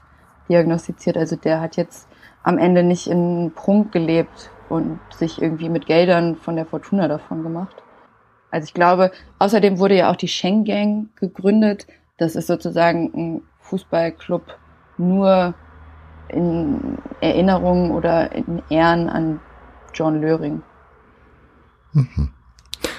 [0.50, 1.18] diagnostiziert.
[1.18, 2.08] Also der hat jetzt
[2.44, 7.44] am Ende nicht in Prunk gelebt und sich irgendwie mit Geldern von der Fortuna davon
[7.44, 7.84] gemacht.
[8.52, 11.88] Also ich glaube, außerdem wurde ja auch die Schengen Gang gegründet.
[12.18, 14.58] Das ist sozusagen ein Fußballclub
[14.98, 15.54] nur
[16.30, 19.40] in Erinnerung oder in Ehren an
[19.94, 20.62] John Löring.
[21.94, 22.34] Mhm.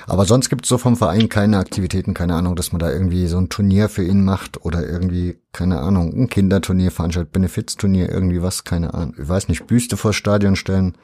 [0.06, 3.26] Aber sonst gibt es so vom Verein keine Aktivitäten, keine Ahnung, dass man da irgendwie
[3.26, 8.42] so ein Turnier für ihn macht oder irgendwie, keine Ahnung, ein Kinderturnier veranstaltet, Benefizturnier, irgendwie
[8.42, 9.14] was, keine Ahnung.
[9.20, 10.96] Ich weiß nicht, Büste vor Stadion stellen,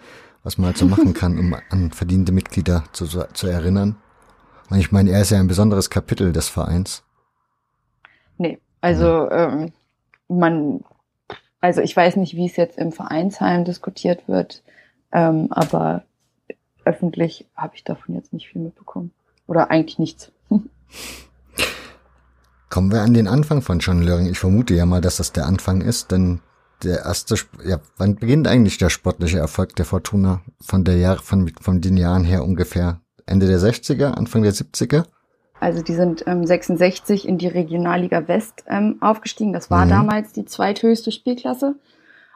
[0.43, 3.97] was man halt so machen kann, um an verdiente Mitglieder zu, zu erinnern.
[4.71, 7.05] Und ich meine, er ist ja ein besonderes Kapitel des Vereins.
[8.39, 9.73] Nee, also ähm,
[10.29, 10.85] man,
[11.61, 14.63] also ich weiß nicht, wie es jetzt im Vereinsheim diskutiert wird,
[15.13, 16.05] ähm, aber
[16.87, 19.13] öffentlich habe ich davon jetzt nicht viel mitbekommen.
[19.47, 20.33] Oder eigentlich nichts.
[22.71, 24.27] Kommen wir an den Anfang von John Löring.
[24.27, 26.41] Ich vermute ja mal, dass das der Anfang ist, denn
[26.83, 31.51] der erste, ja, wann beginnt eigentlich der sportliche Erfolg der Fortuna von der Jahr, von,
[31.61, 33.01] von den Jahren her ungefähr?
[33.25, 35.05] Ende der 60er, Anfang der 70er?
[35.59, 39.53] Also die sind ähm, 66 in die Regionalliga West ähm, aufgestiegen.
[39.53, 39.91] Das war mhm.
[39.91, 41.77] damals die zweithöchste Spielklasse.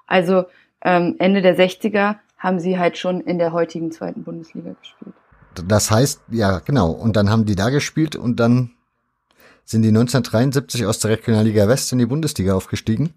[0.07, 0.45] Also
[0.83, 5.15] ähm, Ende der 60er haben sie halt schon in der heutigen zweiten Bundesliga gespielt.
[5.67, 6.91] Das heißt, ja, genau.
[6.91, 8.73] Und dann haben die da gespielt und dann
[9.65, 13.15] sind die 1973 aus der Regionalliga West in die Bundesliga aufgestiegen.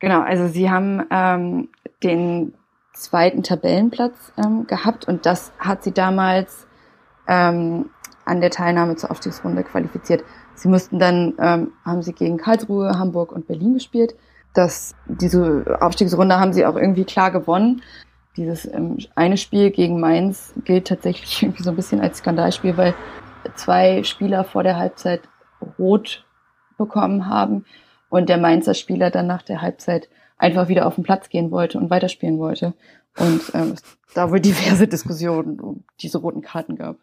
[0.00, 1.68] Genau, also sie haben ähm,
[2.02, 2.52] den
[2.92, 6.66] zweiten Tabellenplatz ähm, gehabt und das hat sie damals
[7.26, 7.90] ähm,
[8.24, 10.24] an der Teilnahme zur Aufstiegsrunde qualifiziert.
[10.54, 14.16] Sie mussten dann, ähm, haben sie gegen Karlsruhe, Hamburg und Berlin gespielt.
[14.52, 17.82] Das, diese Aufstiegsrunde haben sie auch irgendwie klar gewonnen.
[18.36, 22.94] Dieses ähm, eine Spiel gegen Mainz gilt tatsächlich irgendwie so ein bisschen als Skandalspiel, weil
[23.54, 25.22] zwei Spieler vor der Halbzeit
[25.78, 26.24] rot
[26.76, 27.64] bekommen haben
[28.08, 31.78] und der Mainzer Spieler dann nach der Halbzeit einfach wieder auf den Platz gehen wollte
[31.78, 32.74] und weiterspielen wollte.
[33.18, 33.74] Und ähm,
[34.14, 36.98] da wohl diverse Diskussionen um diese roten Karten gab.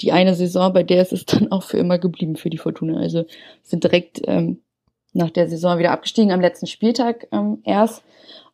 [0.00, 2.98] Die eine Saison, bei der ist es dann auch für immer geblieben für die Fortuna.
[2.98, 3.24] Also
[3.62, 4.62] sind direkt ähm,
[5.12, 8.04] nach der Saison wieder abgestiegen, am letzten Spieltag ähm, erst.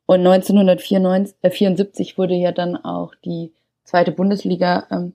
[0.07, 3.53] Und 1974 äh, wurde ja dann auch die
[3.85, 5.15] zweite Bundesliga ähm,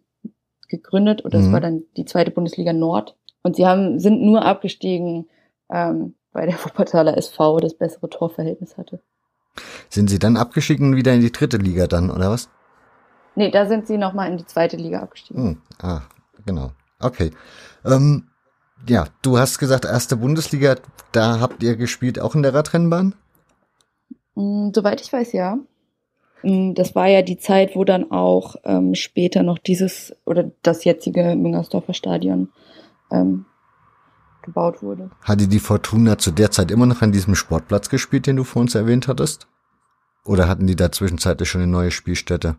[0.68, 1.54] gegründet, oder es mhm.
[1.54, 3.16] war dann die zweite Bundesliga Nord.
[3.44, 5.28] Und sie haben, sind nur abgestiegen,
[5.72, 9.02] ähm, weil der Wuppertaler SV das bessere Torverhältnis hatte.
[9.90, 12.50] Sind sie dann abgestiegen wieder in die dritte Liga dann, oder was?
[13.36, 15.44] Nee, da sind sie nochmal in die zweite Liga abgestiegen.
[15.44, 16.02] Hm, ah,
[16.46, 16.72] genau.
[17.00, 17.32] Okay.
[17.86, 18.28] Ähm,
[18.88, 20.76] ja, du hast gesagt, erste Bundesliga,
[21.12, 23.16] da habt ihr gespielt, auch in der Radrennbahn?
[24.40, 25.60] Mm, soweit ich weiß, ja.
[26.44, 30.86] Mm, das war ja die Zeit, wo dann auch ähm, später noch dieses oder das
[30.86, 32.50] jetzige Müngersdorfer Stadion
[33.12, 33.46] ähm,
[34.42, 35.12] gebaut wurde.
[35.24, 38.62] Hatte die Fortuna zu der Zeit immer noch an diesem Sportplatz gespielt, den du vor
[38.62, 39.48] uns erwähnt hattest?
[40.24, 42.56] Oder hatten die da zwischenzeitlich schon eine neue Spielstätte?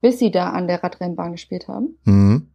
[0.00, 1.98] Bis sie da an der Radrennbahn gespielt haben?
[2.04, 2.51] Mhm.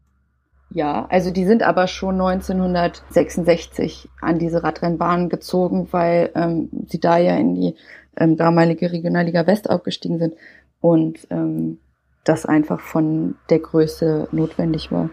[0.69, 7.17] Ja, also die sind aber schon 1966 an diese Radrennbahn gezogen, weil ähm, sie da
[7.17, 7.75] ja in die
[8.17, 10.34] ähm, damalige Regionalliga West aufgestiegen sind
[10.82, 11.80] und ähm,
[12.25, 15.10] das einfach von der Größe notwendig war.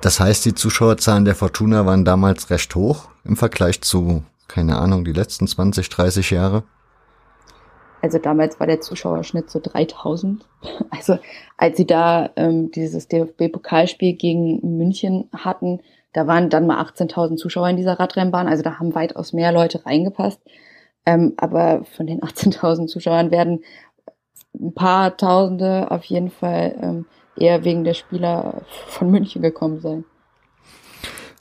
[0.00, 5.04] Das heißt, die Zuschauerzahlen der Fortuna waren damals recht hoch im Vergleich zu, keine Ahnung,
[5.04, 6.64] die letzten 20, 30 Jahre?
[8.02, 10.44] Also damals war der Zuschauerschnitt so 3000.
[10.90, 11.18] Also
[11.56, 15.80] als sie da ähm, dieses DFB-Pokalspiel gegen München hatten,
[16.12, 18.48] da waren dann mal 18.000 Zuschauer in dieser Radrennbahn.
[18.48, 20.40] Also da haben weitaus mehr Leute reingepasst.
[21.06, 23.64] Ähm, aber von den 18.000 Zuschauern werden
[24.58, 30.04] ein paar Tausende auf jeden Fall ähm, eher wegen der Spieler von München gekommen sein.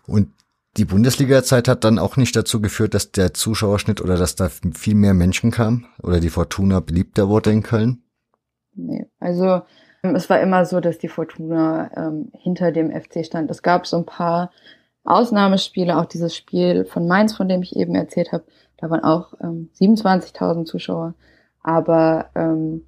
[0.07, 0.31] Und
[0.77, 4.95] die Bundesliga-Zeit hat dann auch nicht dazu geführt, dass der Zuschauerschnitt oder dass da viel
[4.95, 8.03] mehr Menschen kamen oder die Fortuna beliebter wurde in Köln?
[8.73, 9.61] Nee, also
[10.03, 13.49] ähm, es war immer so, dass die Fortuna ähm, hinter dem FC stand.
[13.51, 14.51] Es gab so ein paar
[15.03, 18.45] Ausnahmespiele, auch dieses Spiel von Mainz, von dem ich eben erzählt habe,
[18.77, 21.15] da waren auch ähm, 27.000 Zuschauer.
[21.61, 22.83] Aber ähm,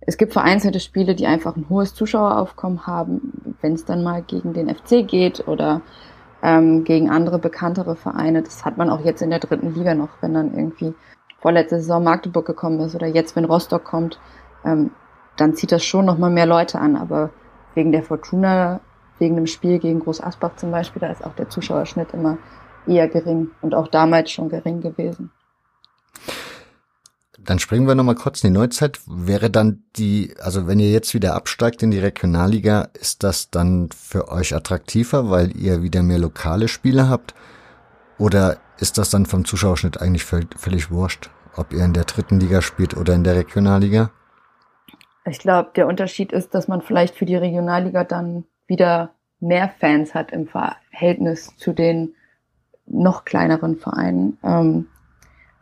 [0.00, 4.54] es gibt vereinzelte Spiele, die einfach ein hohes Zuschaueraufkommen haben, wenn es dann mal gegen
[4.54, 5.82] den FC geht oder
[6.46, 8.40] ähm, gegen andere bekanntere Vereine.
[8.40, 10.94] Das hat man auch jetzt in der dritten Liga noch, wenn dann irgendwie
[11.40, 14.20] vorletzte Saison Magdeburg gekommen ist oder jetzt, wenn Rostock kommt,
[14.64, 14.92] ähm,
[15.36, 16.94] dann zieht das schon nochmal mehr Leute an.
[16.94, 17.30] Aber
[17.74, 18.78] wegen der Fortuna,
[19.18, 22.38] wegen dem Spiel gegen Groß Asbach zum Beispiel, da ist auch der Zuschauerschnitt immer
[22.86, 25.32] eher gering und auch damals schon gering gewesen.
[27.46, 28.98] Dann springen wir nochmal kurz in die Neuzeit.
[29.06, 33.88] Wäre dann die, also wenn ihr jetzt wieder absteigt in die Regionalliga, ist das dann
[33.96, 37.34] für euch attraktiver, weil ihr wieder mehr lokale Spiele habt?
[38.18, 42.62] Oder ist das dann vom Zuschauerschnitt eigentlich völlig, wurscht, ob ihr in der dritten Liga
[42.62, 44.10] spielt oder in der Regionalliga?
[45.24, 50.14] Ich glaube, der Unterschied ist, dass man vielleicht für die Regionalliga dann wieder mehr Fans
[50.14, 52.14] hat im Verhältnis zu den
[52.86, 54.38] noch kleineren Vereinen.
[54.42, 54.86] Ähm,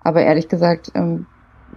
[0.01, 1.27] aber ehrlich gesagt, ähm,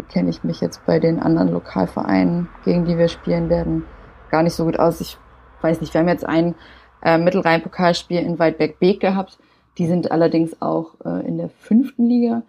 [0.09, 3.85] kenne ich mich jetzt bei den anderen Lokalvereinen, gegen die wir spielen werden,
[4.29, 5.01] gar nicht so gut aus.
[5.01, 5.17] Ich
[5.61, 6.55] weiß nicht, wir haben jetzt ein
[7.01, 9.37] äh, Mittelrhein-Pokalspiel in Waldberg-Beek gehabt.
[9.77, 12.43] Die sind allerdings auch äh, in der fünften Liga.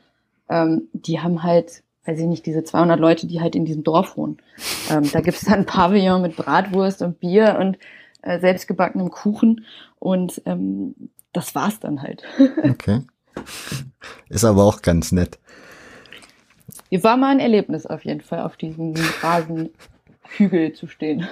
[0.49, 4.17] Ähm, die haben halt, weiß ich nicht, diese 200 Leute, die halt in diesem Dorf
[4.17, 4.39] wohnen.
[4.91, 7.79] Ähm, da gibt's dann Pavillon mit Bratwurst und Bier und
[8.23, 9.65] äh, selbstgebackenem Kuchen
[9.99, 10.95] und ähm,
[11.33, 12.25] das war's dann halt.
[12.65, 13.03] okay.
[14.29, 15.39] Ist aber auch ganz nett.
[16.91, 21.27] War mal ein Erlebnis auf jeden Fall, auf diesem Rasenhügel zu stehen.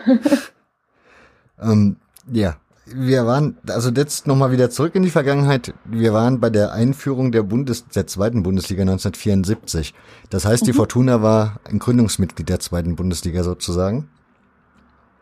[1.62, 1.97] ähm,
[2.31, 5.75] ja, wir waren, also jetzt nochmal wieder zurück in die Vergangenheit.
[5.85, 9.92] Wir waren bei der Einführung der Bundes, der zweiten Bundesliga 1974.
[10.31, 10.77] Das heißt, die mhm.
[10.77, 14.09] Fortuna war ein Gründungsmitglied der zweiten Bundesliga sozusagen?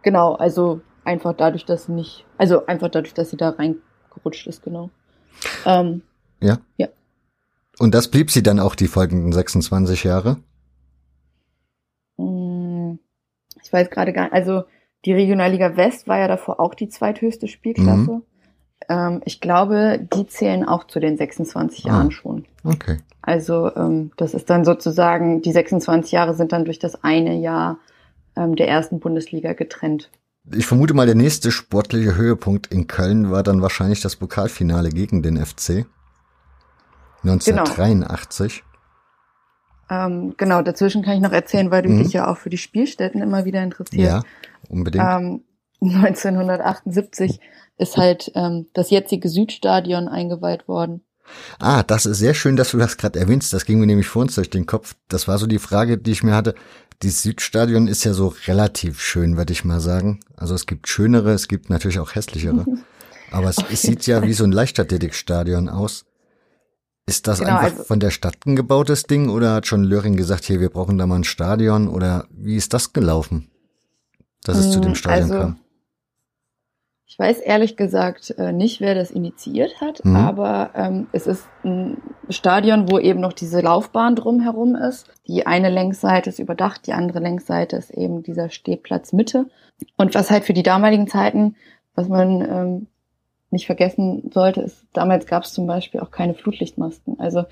[0.02, 4.62] Genau, also einfach dadurch, dass sie nicht, also einfach dadurch, dass sie da reingerutscht ist,
[4.62, 4.90] genau.
[5.64, 6.02] Ähm,
[6.40, 6.58] ja?
[6.76, 6.88] Ja.
[7.78, 10.36] Und das blieb sie dann auch die folgenden 26 Jahre?
[12.18, 12.98] Hm,
[13.62, 14.32] ich weiß gerade gar nicht.
[14.32, 14.64] Also
[15.04, 18.10] die Regionalliga West war ja davor auch die zweithöchste Spielklasse.
[18.10, 18.22] Mhm.
[18.88, 22.46] Ähm, ich glaube, die zählen auch zu den 26 ah, Jahren schon.
[22.62, 22.98] Okay.
[23.22, 27.78] Also ähm, das ist dann sozusagen, die 26 Jahre sind dann durch das eine Jahr
[28.36, 30.10] ähm, der ersten Bundesliga getrennt.
[30.52, 35.22] Ich vermute mal, der nächste sportliche Höhepunkt in Köln war dann wahrscheinlich das Pokalfinale gegen
[35.22, 35.86] den FC.
[37.24, 38.62] 1983.
[39.88, 40.06] Genau.
[40.06, 42.02] Ähm, genau, dazwischen kann ich noch erzählen, weil du mhm.
[42.02, 43.98] dich ja auch für die Spielstätten immer wieder interessierst.
[44.00, 44.22] Ja,
[44.68, 45.04] unbedingt.
[45.04, 45.44] Ähm,
[45.80, 47.40] 1978
[47.76, 51.02] ist halt ähm, das jetzige Südstadion eingeweiht worden.
[51.58, 53.52] Ah, das ist sehr schön, dass du das gerade erwähnst.
[53.52, 54.94] Das ging mir nämlich vor uns durch den Kopf.
[55.08, 56.54] Das war so die Frage, die ich mir hatte.
[57.00, 60.20] Das Südstadion ist ja so relativ schön, würde ich mal sagen.
[60.36, 62.64] Also es gibt schönere, es gibt natürlich auch hässlichere.
[63.30, 66.04] Aber es, es sieht ja wie so ein Leichtathletikstadion aus.
[67.06, 70.16] Ist das genau, einfach also, von der Stadt ein gebautes Ding oder hat schon Löring
[70.16, 73.50] gesagt, hier, wir brauchen da mal ein Stadion oder wie ist das gelaufen,
[74.42, 75.58] dass es zu dem mm, Stadion also, kam?
[77.06, 80.16] Ich weiß ehrlich gesagt äh, nicht, wer das initiiert hat, mhm.
[80.16, 81.98] aber ähm, es ist ein
[82.30, 85.06] Stadion, wo eben noch diese Laufbahn drumherum ist.
[85.28, 89.48] Die eine Längsseite ist überdacht, die andere Längsseite ist eben dieser Stehplatz Mitte.
[89.96, 91.54] Und was halt für die damaligen Zeiten,
[91.94, 92.86] was man ähm,
[93.54, 97.18] nicht vergessen sollte, ist, damals gab es zum Beispiel auch keine Flutlichtmasten.
[97.18, 97.44] Also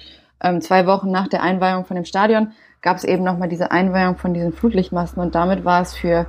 [0.42, 4.16] ähm, zwei Wochen nach der Einweihung von dem Stadion gab es eben nochmal diese Einweihung
[4.16, 6.26] von diesen Flutlichtmasten und damit war es für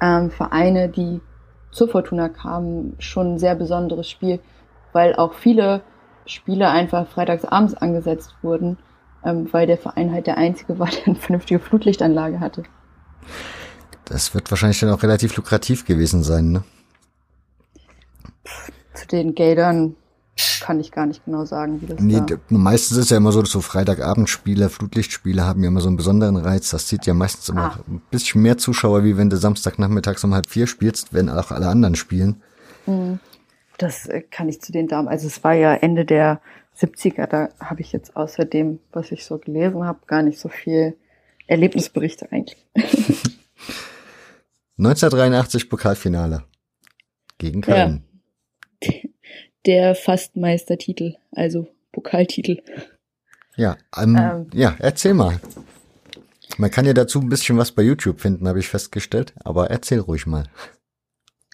[0.00, 1.20] ähm, Vereine, die
[1.70, 4.40] zur Fortuna kamen, schon ein sehr besonderes Spiel,
[4.92, 5.82] weil auch viele
[6.26, 8.78] Spiele einfach freitags abends angesetzt wurden,
[9.24, 12.62] ähm, weil der Verein halt der einzige war, der eine vernünftige Flutlichtanlage hatte.
[14.06, 16.64] Das wird wahrscheinlich dann auch relativ lukrativ gewesen sein, ne?
[18.94, 19.96] Zu den Geldern
[20.60, 22.38] kann ich gar nicht genau sagen, wie das nee, war.
[22.48, 26.36] Meistens ist ja immer so, dass so Freitagabendspiele, Flutlichtspiele haben ja immer so einen besonderen
[26.36, 26.70] Reiz.
[26.70, 27.80] Das zieht ja meistens immer ah.
[27.86, 31.68] ein bisschen mehr Zuschauer, wie wenn du Samstagnachmittags um halb vier spielst, wenn auch alle
[31.68, 32.42] anderen spielen.
[32.86, 33.20] Mhm.
[33.78, 35.08] Das äh, kann ich zu den Damen.
[35.08, 36.40] Also es war ja Ende der
[36.78, 40.48] 70er, da habe ich jetzt außer dem, was ich so gelesen habe, gar nicht so
[40.48, 40.96] viel
[41.46, 42.66] Erlebnisberichte eigentlich.
[44.78, 46.44] 1983 Pokalfinale
[47.38, 48.02] gegen Köln.
[48.04, 48.11] Ja
[49.66, 52.62] der Fastmeistertitel, also Pokaltitel.
[53.56, 55.40] Ja, ähm, ähm, ja, erzähl mal.
[56.58, 60.00] Man kann ja dazu ein bisschen was bei YouTube finden, habe ich festgestellt, aber erzähl
[60.00, 60.44] ruhig mal.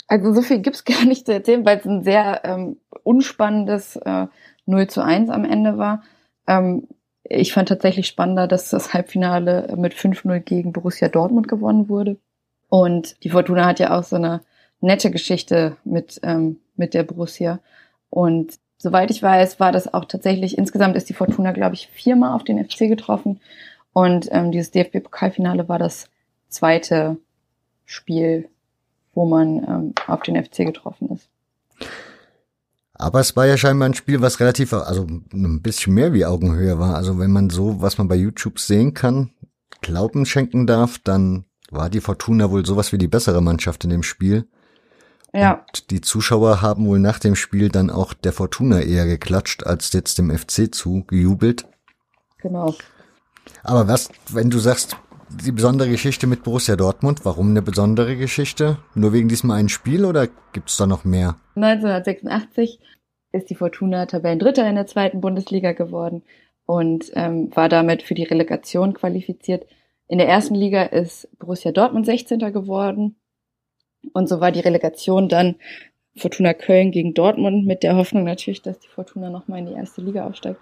[0.07, 4.27] Also so viel gibt's gar nicht zu erzählen, weil es ein sehr ähm, unspannendes äh,
[4.67, 6.03] 0 zu 1 am Ende war.
[6.47, 6.89] Ähm,
[7.25, 12.17] ich fand tatsächlich spannender, dass das Halbfinale mit 5-0 gegen Borussia Dortmund gewonnen wurde.
[12.69, 14.41] Und die Fortuna hat ja auch so eine
[14.81, 17.61] nette Geschichte mit, ähm, mit der Borussia.
[18.11, 22.33] Und soweit ich weiß, war das auch tatsächlich, insgesamt ist die Fortuna, glaube ich, viermal
[22.33, 23.41] auf den FC getroffen.
[23.93, 26.09] Und ähm, dieses DFB-Pokalfinale war das
[26.49, 27.17] zweite
[27.85, 28.49] Spiel,
[29.15, 31.29] wo man ähm, auf den FC getroffen ist.
[32.95, 36.79] Aber es war ja scheinbar ein Spiel, was relativ, also ein bisschen mehr wie Augenhöhe
[36.79, 36.97] war.
[36.97, 39.31] Also wenn man so, was man bei YouTube sehen kann,
[39.81, 44.03] Glauben schenken darf, dann war die Fortuna wohl sowas wie die bessere Mannschaft in dem
[44.03, 44.49] Spiel.
[45.33, 45.65] Ja.
[45.69, 49.93] Und die Zuschauer haben wohl nach dem Spiel dann auch der Fortuna eher geklatscht, als
[49.93, 51.67] jetzt dem FC zugejubelt.
[52.39, 52.75] Genau.
[53.63, 54.97] Aber was, wenn du sagst,
[55.31, 58.79] die besondere Geschichte mit Borussia Dortmund, warum eine besondere Geschichte?
[58.95, 61.37] Nur wegen diesem einen Spiel oder gibt's da noch mehr?
[61.57, 62.81] 1986
[63.33, 66.23] ist die Fortuna Tabellendritter in der zweiten Bundesliga geworden
[66.65, 69.67] und ähm, war damit für die Relegation qualifiziert.
[70.07, 72.39] In der ersten Liga ist Borussia Dortmund 16.
[72.53, 73.17] geworden
[74.13, 75.57] und so war die Relegation dann
[76.17, 80.01] Fortuna Köln gegen Dortmund mit der Hoffnung natürlich, dass die Fortuna nochmal in die erste
[80.01, 80.61] Liga aufsteigt.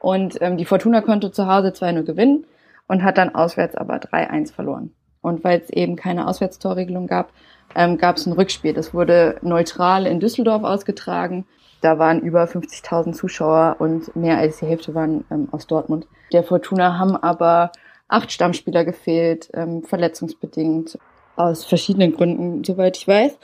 [0.00, 2.46] Und ähm, die Fortuna konnte zu Hause 2-0 gewinnen
[2.88, 4.92] und hat dann auswärts aber 3-1 verloren.
[5.20, 7.32] Und weil es eben keine Auswärtstorregelung gab,
[7.76, 8.74] ähm, gab es ein Rückspiel.
[8.74, 11.46] Das wurde neutral in Düsseldorf ausgetragen.
[11.80, 16.06] Da waren über 50.000 Zuschauer und mehr als die Hälfte waren ähm, aus Dortmund.
[16.32, 17.70] Der Fortuna haben aber
[18.08, 20.98] acht Stammspieler gefehlt, ähm, verletzungsbedingt
[21.36, 23.38] aus verschiedenen Gründen, soweit ich weiß.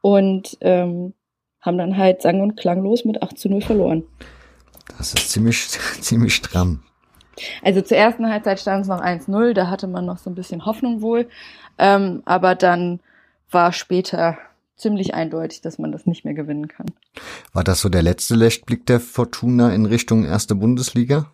[0.00, 1.14] Und ähm,
[1.60, 4.04] haben dann halt sang- und klanglos mit 8 zu 0 verloren.
[4.98, 5.68] Das ist ziemlich,
[6.00, 6.82] ziemlich stramm.
[7.62, 10.64] Also zur ersten Halbzeit stand es noch 1-0, da hatte man noch so ein bisschen
[10.64, 11.28] Hoffnung wohl.
[11.76, 13.00] Ähm, aber dann
[13.50, 14.38] war später
[14.76, 16.86] ziemlich eindeutig, dass man das nicht mehr gewinnen kann.
[17.52, 21.30] War das so der letzte Lichtblick der Fortuna in Richtung erste Bundesliga?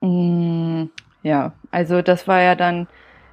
[0.00, 0.84] Mm,
[1.22, 2.86] ja, also das war ja dann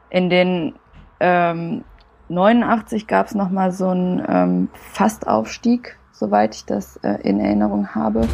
[0.09, 0.75] in den
[1.19, 1.83] ähm,
[2.29, 8.27] 89 gab es nochmal so einen ähm, Fastaufstieg, soweit ich das äh, in Erinnerung habe.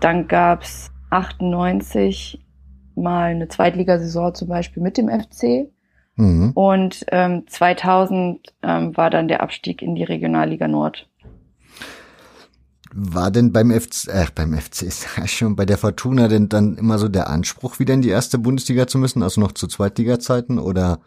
[0.00, 2.44] Dann gab es 98
[2.96, 5.70] mal eine Zweitligasaison zum Beispiel mit dem FC.
[6.16, 6.52] Mhm.
[6.54, 11.08] Und ähm, 2000 ähm, war dann der Abstieg in die Regionalliga Nord.
[12.92, 16.78] War denn beim FC, äh, beim FC ist ja schon bei der Fortuna denn dann
[16.78, 20.58] immer so der Anspruch, wieder in die erste Bundesliga zu müssen, also noch zu Zweitliga-Zeiten
[20.58, 21.00] oder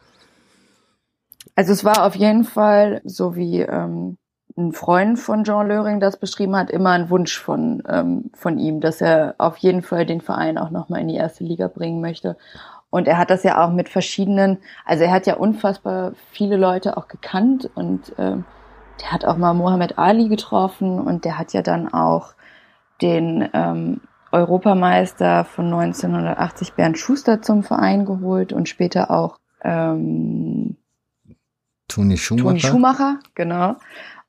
[1.55, 4.17] Also es war auf jeden Fall, so wie ähm,
[4.57, 8.81] ein Freund von Jean Löring das beschrieben hat, immer ein Wunsch von, ähm, von ihm,
[8.81, 12.37] dass er auf jeden Fall den Verein auch nochmal in die erste Liga bringen möchte.
[12.89, 16.97] Und er hat das ja auch mit verschiedenen, also er hat ja unfassbar viele Leute
[16.97, 18.45] auch gekannt und ähm,
[19.01, 22.33] der hat auch mal Mohammed Ali getroffen und der hat ja dann auch
[23.01, 30.75] den ähm, Europameister von 1980 Bernd Schuster zum Verein geholt und später auch ähm,
[31.89, 32.47] Toni Schumacher.
[32.47, 33.75] Toni Schumacher, genau.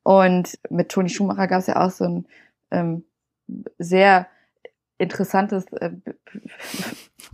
[0.02, 2.26] Und mit Toni Schumacher gab es ja auch so ein
[2.72, 3.04] ähm,
[3.78, 4.26] sehr
[4.98, 5.90] interessantes äh,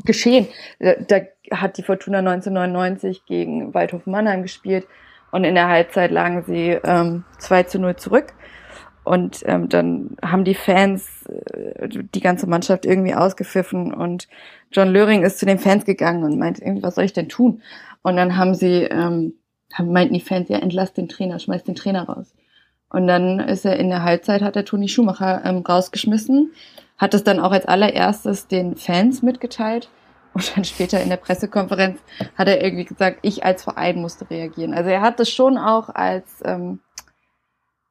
[0.05, 0.47] Geschehen.
[0.79, 1.21] Da
[1.51, 4.87] hat die Fortuna 1999 gegen Waldhof Mannheim gespielt
[5.33, 8.35] und in der Halbzeit lagen sie ähm, 2 zu 0 zurück.
[9.05, 14.29] Und ähm, dann haben die Fans äh, die ganze Mannschaft irgendwie ausgepfiffen und
[14.73, 17.63] John Löring ist zu den Fans gegangen und meinte, irgendwie, was soll ich denn tun?
[18.03, 19.35] Und dann haben sie, ähm,
[19.73, 22.35] haben, meinten die Fans, ja, entlass den Trainer, schmeiß den Trainer raus.
[22.89, 26.53] Und dann ist er in der Halbzeit, hat er Toni Schumacher ähm, rausgeschmissen,
[26.99, 29.89] hat es dann auch als allererstes den Fans mitgeteilt
[30.35, 31.99] und dann später in der Pressekonferenz
[32.37, 34.75] hat er irgendwie gesagt, ich als Verein musste reagieren.
[34.75, 36.81] Also er hat das schon auch als ähm,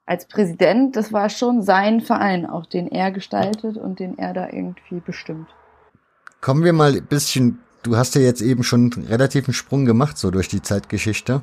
[0.06, 4.48] als Präsident, das war schon sein Verein, auch den er gestaltet und den er da
[4.48, 5.48] irgendwie bestimmt.
[6.42, 10.18] Kommen wir mal ein bisschen, du hast ja jetzt eben schon einen relativen Sprung gemacht,
[10.18, 11.42] so durch die Zeitgeschichte.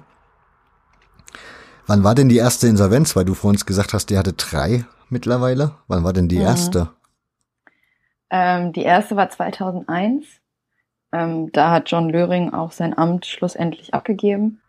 [1.87, 3.17] Wann war denn die erste Insolvenz?
[3.17, 5.73] Weil du vor uns gesagt hast, die hatte drei mittlerweile.
[5.89, 6.43] Wann war denn die mhm.
[6.43, 6.91] erste?
[8.31, 10.25] Ähm, die erste war 2001.
[11.13, 14.61] Ähm, da hat John Löring auch sein Amt schlussendlich abgegeben.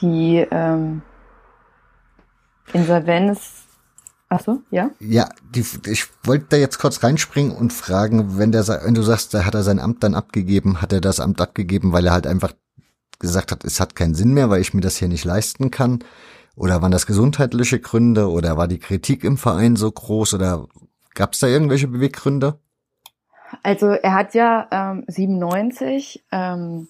[0.00, 1.02] Die ähm,
[2.72, 3.64] Insolvenz.
[4.28, 4.90] Ach so, ja?
[4.98, 9.32] Ja, die, ich wollte da jetzt kurz reinspringen und fragen, wenn der, wenn du sagst,
[9.32, 12.26] da hat er sein Amt dann abgegeben, hat er das Amt abgegeben, weil er halt
[12.26, 12.52] einfach
[13.18, 16.00] gesagt hat, es hat keinen Sinn mehr, weil ich mir das hier nicht leisten kann?
[16.56, 18.30] Oder waren das gesundheitliche Gründe?
[18.30, 20.34] Oder war die Kritik im Verein so groß?
[20.34, 20.66] Oder
[21.14, 22.58] gab es da irgendwelche Beweggründe?
[23.62, 26.88] Also er hat ja ähm, 97 ähm,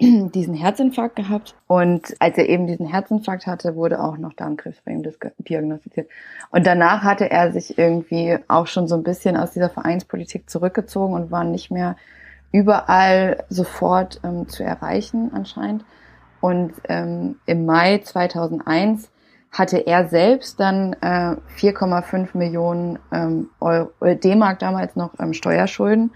[0.00, 4.92] diesen Herzinfarkt gehabt und als er eben diesen Herzinfarkt hatte, wurde auch noch Darmkrebs bei
[4.92, 5.04] ihm
[5.38, 6.08] diagnostiziert.
[6.50, 11.14] Und danach hatte er sich irgendwie auch schon so ein bisschen aus dieser Vereinspolitik zurückgezogen
[11.14, 11.96] und war nicht mehr
[12.52, 15.84] überall sofort ähm, zu erreichen anscheinend.
[16.40, 19.10] Und ähm, im Mai 2001
[19.50, 26.12] hatte er selbst dann äh, 4,5 Millionen ähm, äh, D-Mark damals noch ähm, Steuerschulden,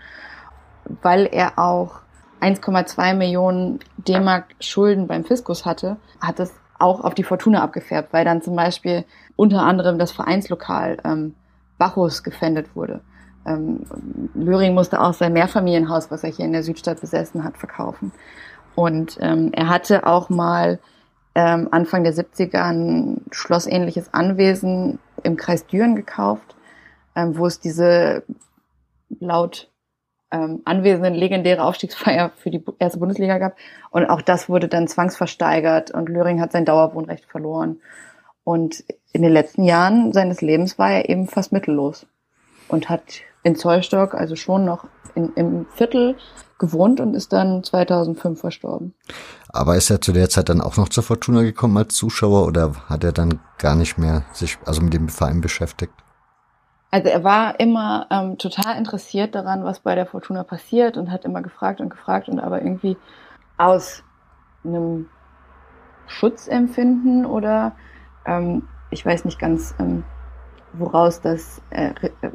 [1.03, 2.01] weil er auch
[2.41, 8.25] 1,2 Millionen D-Mark Schulden beim Fiskus hatte, hat es auch auf die Fortuna abgefärbt, weil
[8.25, 9.05] dann zum Beispiel
[9.37, 11.35] unter anderem das Vereinslokal ähm,
[11.79, 13.01] Bacchus gefändet wurde.
[13.47, 13.81] Ähm,
[14.35, 18.13] Löring musste auch sein Mehrfamilienhaus, was er hier in der Südstadt besessen hat, verkaufen.
[18.75, 20.79] Und ähm, er hatte auch mal
[21.35, 26.55] ähm, Anfang der 70er ein schlossähnliches Anwesen im Kreis Düren gekauft,
[27.17, 28.25] ähm, wo es diese
[29.21, 29.71] laut
[30.31, 33.57] ähm, anwesenden legendäre Aufstiegsfeier für die erste Bundesliga gab.
[33.91, 37.81] Und auch das wurde dann zwangsversteigert und Löring hat sein Dauerwohnrecht verloren.
[38.45, 42.07] Und in den letzten Jahren seines Lebens war er eben fast mittellos
[42.73, 43.03] und hat
[43.43, 46.17] in Zollstock, also schon noch in, im Viertel
[46.59, 48.95] gewohnt und ist dann 2005 verstorben.
[49.49, 52.73] Aber ist er zu der Zeit dann auch noch zur Fortuna gekommen als Zuschauer oder
[52.89, 55.93] hat er dann gar nicht mehr sich also mit dem Verein beschäftigt?
[56.91, 61.25] Also er war immer ähm, total interessiert daran, was bei der Fortuna passiert und hat
[61.25, 62.97] immer gefragt und gefragt und aber irgendwie
[63.57, 64.03] aus
[64.65, 65.09] einem
[66.07, 67.73] Schutzempfinden oder
[68.27, 70.05] ähm, ich weiß nicht ganz, ähm,
[70.75, 72.31] woraus das, äh, äh,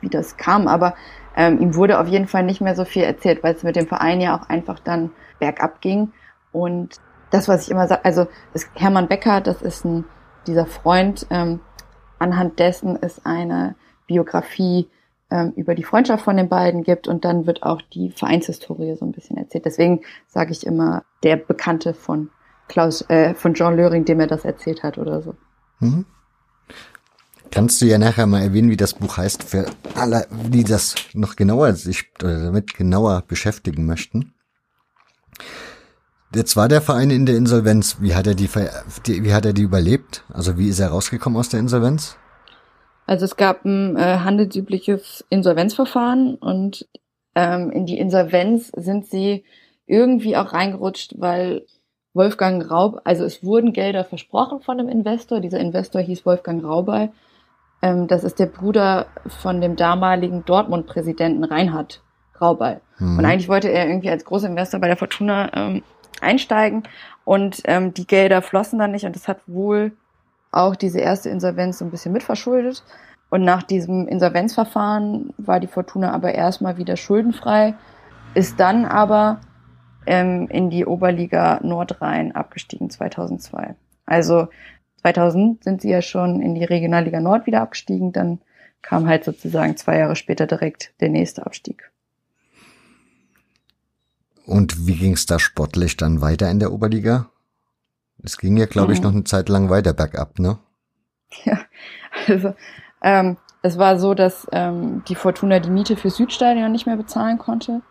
[0.00, 0.94] wie das kam, aber
[1.36, 3.86] ähm, ihm wurde auf jeden Fall nicht mehr so viel erzählt, weil es mit dem
[3.86, 6.12] Verein ja auch einfach dann bergab ging.
[6.52, 8.28] Und das, was ich immer sage, also
[8.74, 10.04] Hermann Becker, das ist ein
[10.46, 11.60] dieser Freund, ähm,
[12.18, 13.74] anhand dessen es eine
[14.06, 14.88] Biografie
[15.30, 19.04] ähm, über die Freundschaft von den beiden gibt und dann wird auch die Vereinshistorie so
[19.04, 19.64] ein bisschen erzählt.
[19.64, 22.30] Deswegen sage ich immer der Bekannte von
[22.68, 25.34] Klaus, äh, von John Löring, dem er das erzählt hat oder so.
[25.80, 26.06] Mhm.
[27.50, 31.36] Kannst du ja nachher mal erwähnen, wie das Buch heißt, für alle, die das noch
[31.36, 34.34] genauer sich oder damit genauer beschäftigen möchten.
[36.34, 37.98] Jetzt war der Verein in der Insolvenz.
[38.00, 40.24] Wie hat er die, wie hat er die überlebt?
[40.32, 42.16] Also wie ist er rausgekommen aus der Insolvenz?
[43.06, 46.88] Also es gab ein äh, handelsübliches Insolvenzverfahren und
[47.34, 49.44] ähm, in die Insolvenz sind sie
[49.86, 51.66] irgendwie auch reingerutscht, weil
[52.14, 55.40] Wolfgang Raub, also es wurden Gelder versprochen von dem Investor.
[55.40, 57.10] Dieser Investor hieß Wolfgang Raubey.
[57.84, 59.06] Ähm, das ist der Bruder
[59.42, 62.02] von dem damaligen Dortmund-Präsidenten Reinhard
[62.40, 62.76] Raubey.
[62.98, 63.18] Mhm.
[63.18, 65.82] Und eigentlich wollte er irgendwie als Großinvestor bei der Fortuna ähm,
[66.22, 66.84] einsteigen
[67.26, 69.92] Und ähm, die Gelder flossen dann nicht und das hat wohl
[70.50, 72.82] auch diese erste Insolvenz so ein bisschen mitverschuldet.
[73.28, 77.74] Und nach diesem Insolvenzverfahren war die Fortuna aber erstmal wieder schuldenfrei,
[78.32, 79.40] ist dann aber
[80.06, 83.74] ähm, in die Oberliga Nordrhein abgestiegen 2002.
[84.06, 84.48] Also
[85.04, 88.40] 2000 sind sie ja schon in die Regionalliga Nord wieder abgestiegen, dann
[88.80, 91.90] kam halt sozusagen zwei Jahre später direkt der nächste Abstieg.
[94.46, 97.30] Und wie ging es da sportlich dann weiter in der Oberliga?
[98.22, 99.04] Es ging ja, glaube ich, mhm.
[99.04, 100.58] noch eine Zeit lang weiter bergab, ne?
[101.44, 101.58] Ja,
[102.28, 102.54] also
[103.02, 107.38] ähm, es war so, dass ähm, die Fortuna die Miete für Südstadion nicht mehr bezahlen
[107.38, 107.82] konnte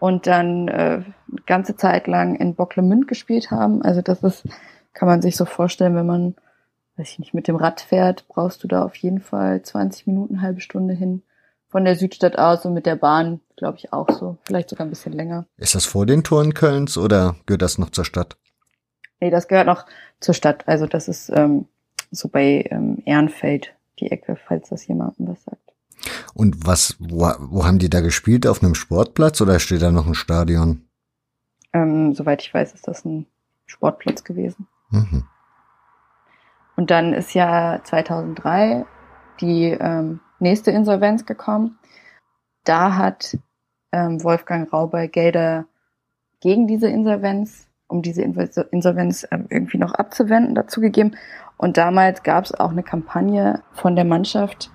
[0.00, 1.04] und dann äh, eine
[1.46, 3.82] ganze Zeit lang in Bocklemünd gespielt haben.
[3.82, 4.48] Also das ist,
[4.92, 6.34] kann man sich so vorstellen, wenn man,
[7.00, 10.42] weiß ich nicht, mit dem Rad fährt, brauchst du da auf jeden Fall 20 Minuten,
[10.42, 11.22] halbe Stunde hin
[11.68, 14.36] von der Südstadt aus und mit der Bahn, glaube ich, auch so.
[14.44, 15.46] Vielleicht sogar ein bisschen länger.
[15.56, 18.36] Ist das vor den Toren Kölns oder gehört das noch zur Stadt?
[19.20, 19.86] Nee, das gehört noch
[20.18, 20.68] zur Stadt.
[20.68, 21.66] Also das ist ähm,
[22.10, 25.72] so bei ähm, Ehrenfeld die Ecke, falls das jemandem was sagt.
[26.34, 28.46] Und was, wo, wo haben die da gespielt?
[28.46, 30.86] Auf einem Sportplatz oder steht da noch ein Stadion?
[31.72, 33.26] Ähm, soweit ich weiß, ist das ein
[33.66, 34.66] Sportplatz gewesen.
[34.90, 35.24] Mhm.
[36.80, 38.86] Und dann ist ja 2003
[39.42, 41.78] die ähm, nächste Insolvenz gekommen.
[42.64, 43.36] Da hat
[43.92, 45.66] ähm, Wolfgang Rauber Gelder
[46.40, 51.18] gegen diese Insolvenz, um diese Insolvenz ähm, irgendwie noch abzuwenden, dazugegeben.
[51.58, 54.70] Und damals gab es auch eine Kampagne von der Mannschaft,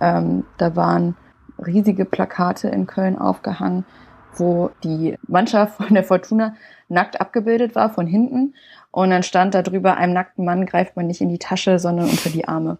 [0.00, 1.18] ähm, da waren
[1.58, 3.84] riesige Plakate in Köln aufgehangen,
[4.38, 6.54] wo die Mannschaft von der Fortuna
[6.88, 8.54] nackt abgebildet war von hinten.
[8.96, 12.08] Und dann stand da drüber, einem nackten Mann greift man nicht in die Tasche, sondern
[12.08, 12.78] unter die Arme.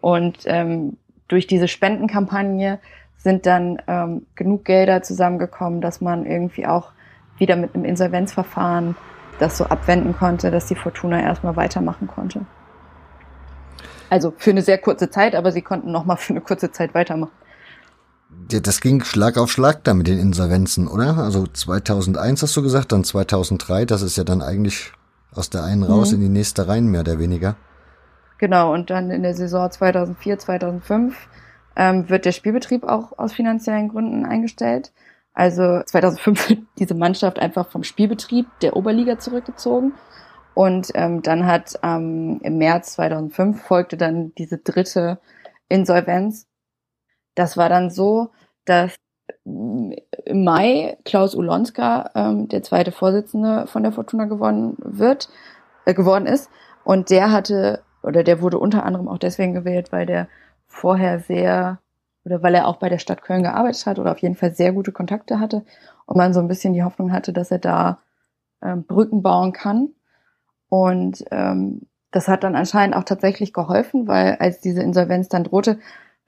[0.00, 0.96] Und ähm,
[1.28, 2.80] durch diese Spendenkampagne
[3.16, 6.90] sind dann ähm, genug Gelder zusammengekommen, dass man irgendwie auch
[7.38, 8.96] wieder mit einem Insolvenzverfahren
[9.38, 12.44] das so abwenden konnte, dass die Fortuna erstmal weitermachen konnte.
[14.08, 16.92] Also für eine sehr kurze Zeit, aber sie konnten noch mal für eine kurze Zeit
[16.92, 17.30] weitermachen.
[18.48, 21.18] Das ging Schlag auf Schlag da mit den Insolvenzen, oder?
[21.18, 24.92] Also 2001 hast du gesagt, dann 2003, das ist ja dann eigentlich
[25.34, 26.16] aus der einen raus mhm.
[26.16, 27.56] in die nächste rein, mehr oder weniger.
[28.38, 31.28] Genau, und dann in der Saison 2004, 2005
[31.76, 34.92] ähm, wird der Spielbetrieb auch aus finanziellen Gründen eingestellt.
[35.32, 39.92] Also 2005 wird diese Mannschaft einfach vom Spielbetrieb der Oberliga zurückgezogen
[40.54, 45.20] und ähm, dann hat ähm, im März 2005 folgte dann diese dritte
[45.68, 46.48] Insolvenz.
[47.34, 48.32] Das war dann so,
[48.64, 48.96] dass
[49.44, 55.28] im Mai Klaus Ulonska ähm, der zweite Vorsitzende von der Fortuna geworden wird,
[55.84, 56.50] äh, geworden ist.
[56.84, 60.28] Und der hatte, oder der wurde unter anderem auch deswegen gewählt, weil der
[60.66, 61.78] vorher sehr,
[62.24, 64.72] oder weil er auch bei der Stadt Köln gearbeitet hat oder auf jeden Fall sehr
[64.72, 65.64] gute Kontakte hatte
[66.06, 67.98] und man so ein bisschen die Hoffnung hatte, dass er da
[68.62, 69.90] ähm, Brücken bauen kann.
[70.68, 75.78] Und ähm, das hat dann anscheinend auch tatsächlich geholfen, weil als diese Insolvenz dann drohte,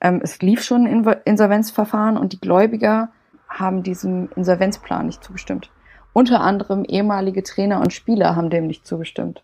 [0.03, 3.09] ähm, es lief schon ein Insolvenzverfahren und die Gläubiger
[3.49, 5.71] haben diesem Insolvenzplan nicht zugestimmt.
[6.11, 9.43] Unter anderem ehemalige Trainer und Spieler haben dem nicht zugestimmt,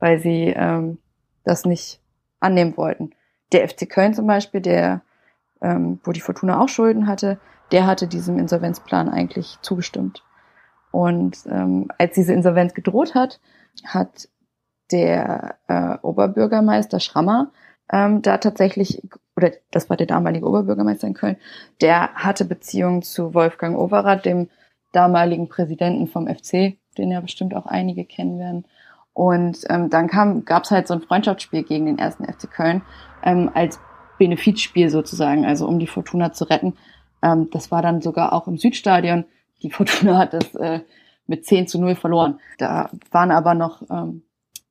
[0.00, 0.98] weil sie ähm,
[1.44, 2.00] das nicht
[2.40, 3.12] annehmen wollten.
[3.52, 5.02] Der FC Köln zum Beispiel, der,
[5.62, 7.38] ähm, wo die Fortuna auch Schulden hatte,
[7.72, 10.24] der hatte diesem Insolvenzplan eigentlich zugestimmt.
[10.90, 13.40] Und ähm, als diese Insolvenz gedroht hat,
[13.84, 14.28] hat
[14.90, 17.52] der äh, Oberbürgermeister Schrammer
[17.92, 19.02] ähm, da tatsächlich,
[19.36, 21.36] oder das war der damalige Oberbürgermeister in Köln,
[21.80, 24.48] der hatte Beziehungen zu Wolfgang Overath, dem
[24.92, 28.64] damaligen Präsidenten vom FC, den ja bestimmt auch einige kennen werden.
[29.12, 32.82] Und ähm, dann kam, gab's halt so ein Freundschaftsspiel gegen den ersten FC Köln
[33.22, 33.80] ähm, als
[34.18, 36.74] Benefizspiel sozusagen, also um die Fortuna zu retten.
[37.22, 39.24] Ähm, das war dann sogar auch im Südstadion.
[39.62, 40.80] Die Fortuna hat das äh,
[41.26, 42.40] mit 10 zu 0 verloren.
[42.58, 44.22] Da waren aber noch ähm,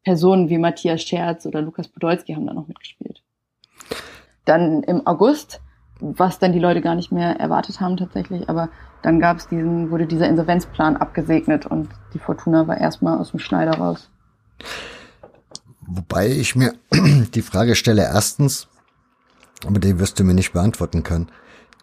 [0.03, 3.21] Personen wie Matthias Scherz oder Lukas Podolski haben da noch mitgespielt.
[4.45, 5.61] Dann im August,
[5.99, 8.69] was dann die Leute gar nicht mehr erwartet haben tatsächlich, aber
[9.01, 13.39] dann gab es diesen, wurde dieser Insolvenzplan abgesegnet und die Fortuna war erstmal aus dem
[13.39, 14.09] Schneider raus.
[15.81, 16.73] Wobei ich mir
[17.33, 18.67] die Frage stelle, erstens,
[19.65, 21.29] aber die wirst du mir nicht beantworten können.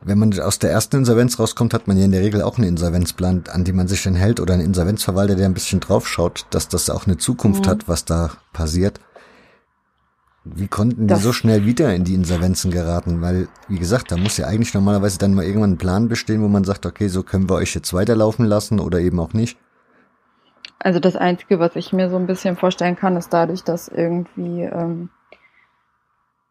[0.06, 2.68] Wenn man aus der ersten Insolvenz rauskommt, hat man ja in der Regel auch einen
[2.68, 6.68] Insolvenzplan, an die man sich dann hält oder einen Insolvenzverwalter, der ein bisschen draufschaut, dass
[6.68, 7.70] das auch eine Zukunft mhm.
[7.70, 9.00] hat, was da passiert.
[10.44, 13.20] Wie konnten das die so schnell wieder in die Insolvenzen geraten?
[13.20, 16.46] Weil, wie gesagt, da muss ja eigentlich normalerweise dann mal irgendwann ein Plan bestehen, wo
[16.46, 19.58] man sagt, okay, so können wir euch jetzt weiterlaufen lassen oder eben auch nicht.
[20.78, 24.62] Also das Einzige, was ich mir so ein bisschen vorstellen kann, ist dadurch, dass irgendwie
[24.62, 25.10] ähm,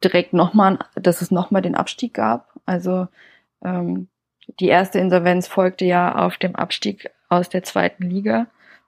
[0.03, 2.49] direkt nochmal, dass es nochmal den Abstieg gab.
[2.65, 3.07] Also
[3.63, 4.07] ähm,
[4.59, 8.47] die erste Insolvenz folgte ja auf dem Abstieg aus der zweiten Liga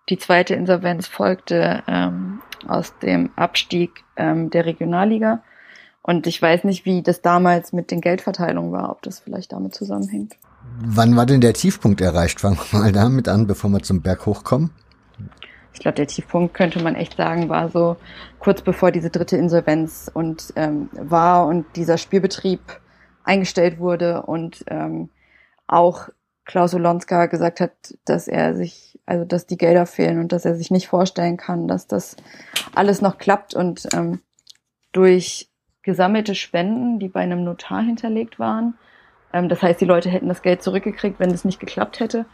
[0.10, 5.44] Die zweite Insolvenz folgte ähm, aus dem Abstieg ähm, der Regionalliga.
[6.02, 9.76] Und ich weiß nicht, wie das damals mit den Geldverteilungen war, ob das vielleicht damit
[9.76, 10.38] zusammenhängt.
[10.80, 12.40] Wann war denn der Tiefpunkt erreicht?
[12.40, 14.72] Fangen wir mal damit an, bevor wir zum Berg hochkommen.
[15.74, 17.98] Ich glaube, der Tiefpunkt könnte man echt sagen, war so
[18.40, 22.62] kurz bevor diese dritte Insolvenz und ähm, war und dieser Spielbetrieb
[23.28, 25.10] eingestellt wurde und ähm,
[25.68, 26.10] auch
[26.46, 27.74] Klaus Olonska gesagt hat,
[28.06, 31.68] dass er sich, also dass die Gelder fehlen und dass er sich nicht vorstellen kann,
[31.68, 32.16] dass das
[32.74, 34.22] alles noch klappt und ähm,
[34.94, 35.50] durch
[35.84, 38.76] gesammelte Spenden, die bei einem Notar hinterlegt waren,
[39.34, 42.26] ähm, das heißt, die Leute hätten das Geld zurückgekriegt, wenn es nicht geklappt hätte,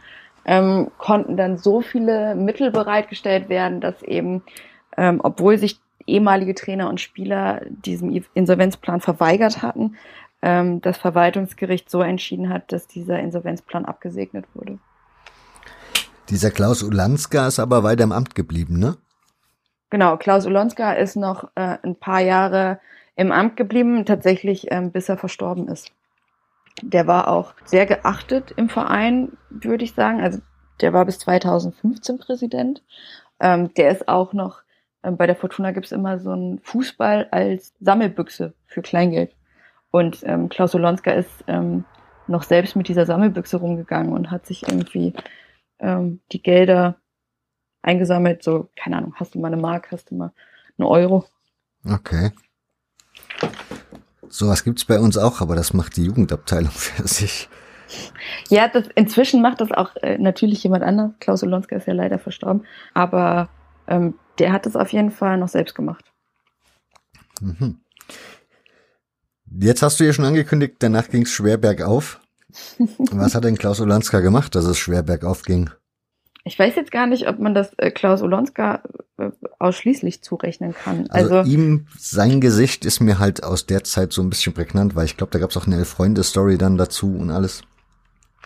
[0.44, 4.42] ähm, konnten dann so viele Mittel bereitgestellt werden, dass eben,
[4.96, 9.96] ähm, obwohl sich ehemalige Trainer und Spieler diesem Insolvenzplan verweigert hatten,
[10.44, 14.78] ähm, das Verwaltungsgericht so entschieden hat, dass dieser Insolvenzplan abgesegnet wurde.
[16.28, 18.96] Dieser Klaus Ulanska ist aber weiter im Amt geblieben, ne?
[19.88, 22.78] Genau, Klaus Ulanska ist noch äh, ein paar Jahre
[23.16, 25.92] im Amt geblieben, tatsächlich ähm, bis er verstorben ist.
[26.82, 30.20] Der war auch sehr geachtet im Verein, würde ich sagen.
[30.20, 30.40] Also
[30.80, 32.82] der war bis 2015 Präsident.
[33.40, 34.60] Ähm, der ist auch noch,
[35.02, 39.30] ähm, bei der Fortuna gibt's immer so einen Fußball als Sammelbüchse für Kleingeld.
[39.94, 41.84] Und ähm, Klaus Olonska ist ähm,
[42.26, 45.14] noch selbst mit dieser Sammelbüchse rumgegangen und hat sich irgendwie
[45.78, 46.96] ähm, die Gelder
[47.80, 48.42] eingesammelt.
[48.42, 50.32] So, keine Ahnung, hast du mal eine Mark, hast du mal
[50.76, 51.26] einen Euro.
[51.88, 52.32] Okay.
[54.28, 57.48] Sowas gibt's bei uns auch, aber das macht die Jugendabteilung für sich.
[58.48, 61.12] Ja, das, inzwischen macht das auch äh, natürlich jemand anders.
[61.20, 63.48] Klaus Olonska ist ja leider verstorben, aber
[63.86, 66.04] ähm, der hat es auf jeden Fall noch selbst gemacht.
[67.40, 67.78] Mhm.
[69.58, 72.20] Jetzt hast du ja schon angekündigt, danach ging's schwer bergauf.
[73.10, 75.70] Was hat denn Klaus Olanska gemacht, dass es schwer bergauf ging?
[76.44, 78.82] Ich weiß jetzt gar nicht, ob man das äh, Klaus Olonska
[79.16, 81.06] äh, ausschließlich zurechnen kann.
[81.08, 84.94] Also, also, ihm, sein Gesicht ist mir halt aus der Zeit so ein bisschen prägnant,
[84.94, 87.62] weil ich glaube, da gab es auch eine Elf-Freunde-Story dann dazu und alles.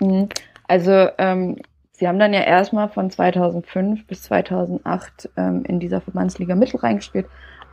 [0.01, 0.29] Mhm.
[0.69, 1.57] Also ähm,
[1.93, 7.27] sie haben dann ja erstmal von 2005 bis 2008 ähm, in dieser Verbandsliga Mittel reingespielt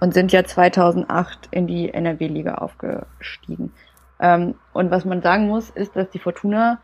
[0.05, 3.73] und sind ja 2008 in die NRW-Liga aufgestiegen.
[4.19, 6.77] Ähm, und was man sagen muss, ist, dass die Fortuna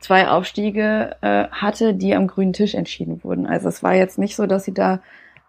[0.00, 3.46] zwei Aufstiege äh, hatte, die am grünen Tisch entschieden wurden.
[3.46, 5.00] Also es war jetzt nicht so, dass sie da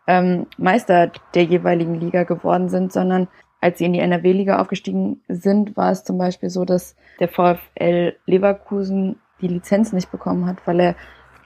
[0.08, 3.28] ähm, Meister der jeweiligen Liga geworden sind, sondern
[3.60, 8.16] als sie in die NRW-Liga aufgestiegen sind, war es zum Beispiel so, dass der VfL
[8.26, 10.96] Leverkusen die Lizenz nicht bekommen hat, weil er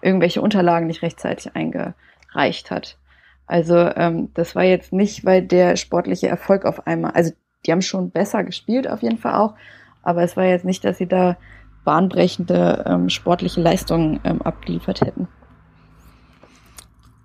[0.04, 3.00] irgendwelche Unterlagen nicht rechtzeitig eingereicht hat.
[3.48, 7.32] Also ähm, das war jetzt nicht, weil der sportliche Erfolg auf einmal, also
[7.66, 9.56] die haben schon besser gespielt auf jeden Fall auch,
[10.04, 11.38] aber es war jetzt nicht, dass sie da
[11.86, 15.30] bahnbrechende ähm, sportliche Leistungen ähm, abgeliefert hätten.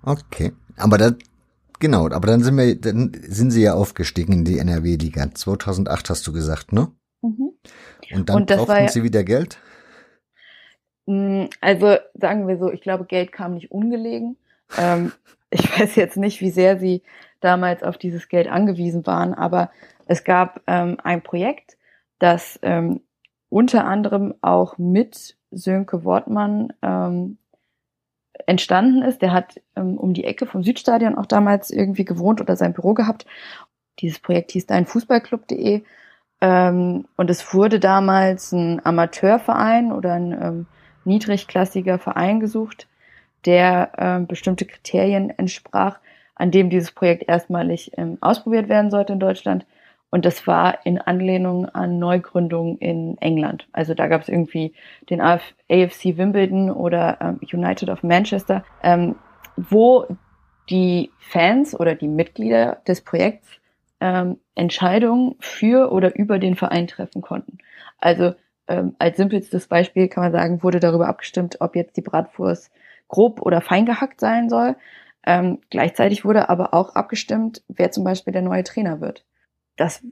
[0.03, 1.11] Okay, aber da
[1.79, 5.33] genau, aber dann sind wir, dann sind sie ja aufgestiegen in die NRW-Liga.
[5.33, 6.89] 2008 hast du gesagt, ne?
[7.21, 7.51] Mhm.
[8.13, 9.57] Und dann Und brauchten ja, sie wieder Geld?
[11.05, 14.37] Mm, also sagen wir so, ich glaube, Geld kam nicht ungelegen.
[14.77, 15.11] Ähm,
[15.53, 17.03] ich weiß jetzt nicht, wie sehr sie
[17.39, 19.71] damals auf dieses Geld angewiesen waren, aber
[20.05, 21.77] es gab ähm, ein Projekt,
[22.19, 23.01] das ähm,
[23.49, 27.37] unter anderem auch mit Sönke Wortmann ähm,
[28.47, 29.21] entstanden ist.
[29.21, 32.93] Der hat ähm, um die Ecke vom Südstadion auch damals irgendwie gewohnt oder sein Büro
[32.93, 33.25] gehabt.
[33.99, 35.83] Dieses Projekt hieß deinfußballclub.de
[36.41, 40.65] ähm, und es wurde damals ein Amateurverein oder ein ähm,
[41.05, 42.87] niedrigklassiger Verein gesucht,
[43.45, 45.99] der ähm, bestimmte Kriterien entsprach,
[46.35, 49.65] an dem dieses Projekt erstmalig ähm, ausprobiert werden sollte in Deutschland.
[50.09, 53.67] Und das war in Anlehnung an Neugründungen in England.
[53.71, 54.73] Also da gab es irgendwie
[55.09, 59.15] den AFC Wimbledon oder ähm, United of Manchester, ähm,
[59.57, 60.05] wo
[60.69, 63.49] die Fans oder die Mitglieder des Projekts
[63.99, 67.57] ähm, Entscheidungen für oder über den Verein treffen konnten.
[67.97, 68.35] Also
[68.67, 72.71] ähm, als simpelstes Beispiel kann man sagen, wurde darüber abgestimmt, ob jetzt die Bratwurst
[73.13, 74.75] grob oder fein gehackt sein soll.
[75.25, 79.23] Ähm, gleichzeitig wurde aber auch abgestimmt, wer zum Beispiel der neue Trainer wird.
[79.77, 80.03] Das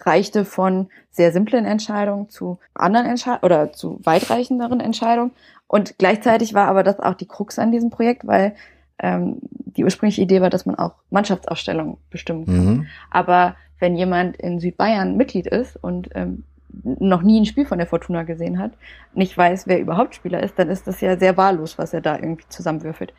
[0.00, 5.32] reichte von sehr simplen Entscheidungen zu anderen Entscheidungen oder zu weitreichenderen Entscheidungen.
[5.66, 8.54] Und gleichzeitig war aber das auch die Krux an diesem Projekt, weil
[8.98, 12.64] ähm, die ursprüngliche Idee war, dass man auch Mannschaftsausstellungen bestimmen kann.
[12.64, 12.86] Mhm.
[13.10, 16.44] Aber wenn jemand in Südbayern Mitglied ist und ähm,
[16.82, 18.72] noch nie ein Spiel von der Fortuna gesehen hat,
[19.14, 22.16] nicht weiß, wer überhaupt Spieler ist, dann ist das ja sehr wahllos, was er da
[22.16, 23.12] irgendwie zusammenwürfelt.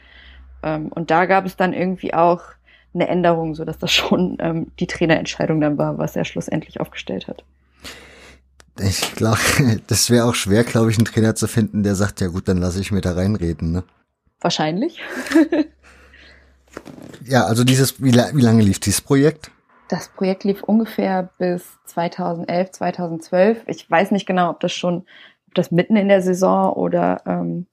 [0.63, 2.41] Ähm, und da gab es dann irgendwie auch
[2.93, 7.27] eine Änderung, so dass das schon ähm, die Trainerentscheidung dann war, was er schlussendlich aufgestellt
[7.27, 7.43] hat.
[8.79, 9.39] Ich glaube,
[9.87, 12.57] das wäre auch schwer, glaube ich, einen Trainer zu finden, der sagt, ja gut, dann
[12.57, 13.83] lasse ich mir da reinreden, ne?
[14.39, 14.99] Wahrscheinlich.
[17.25, 19.51] Ja, also dieses, wie, wie lange lief dieses Projekt?
[19.91, 23.63] Das Projekt lief ungefähr bis 2011, 2012.
[23.67, 24.99] Ich weiß nicht genau, ob das schon,
[25.49, 27.65] ob das mitten in der Saison oder ähm,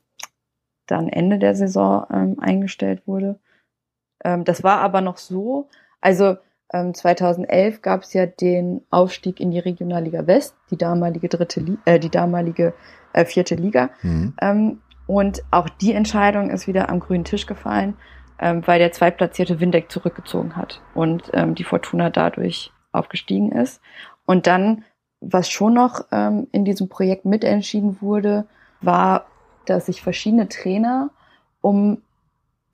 [0.88, 3.38] dann Ende der Saison ähm, eingestellt wurde.
[4.24, 5.68] Ähm, das war aber noch so,
[6.00, 6.36] also
[6.72, 11.78] ähm, 2011 gab es ja den Aufstieg in die Regionalliga West, die damalige dritte, Li
[11.84, 12.74] äh, die damalige
[13.12, 13.90] äh, vierte Liga.
[14.02, 14.34] Mhm.
[14.40, 17.96] Ähm, und auch die Entscheidung ist wieder am grünen Tisch gefallen,
[18.40, 23.80] ähm, weil der zweitplatzierte Windeck zurückgezogen hat und ähm, die Fortuna dadurch aufgestiegen ist.
[24.26, 24.84] Und dann,
[25.20, 28.46] was schon noch ähm, in diesem Projekt mitentschieden wurde,
[28.80, 29.26] war,
[29.66, 31.10] dass sich verschiedene Trainer
[31.60, 32.02] um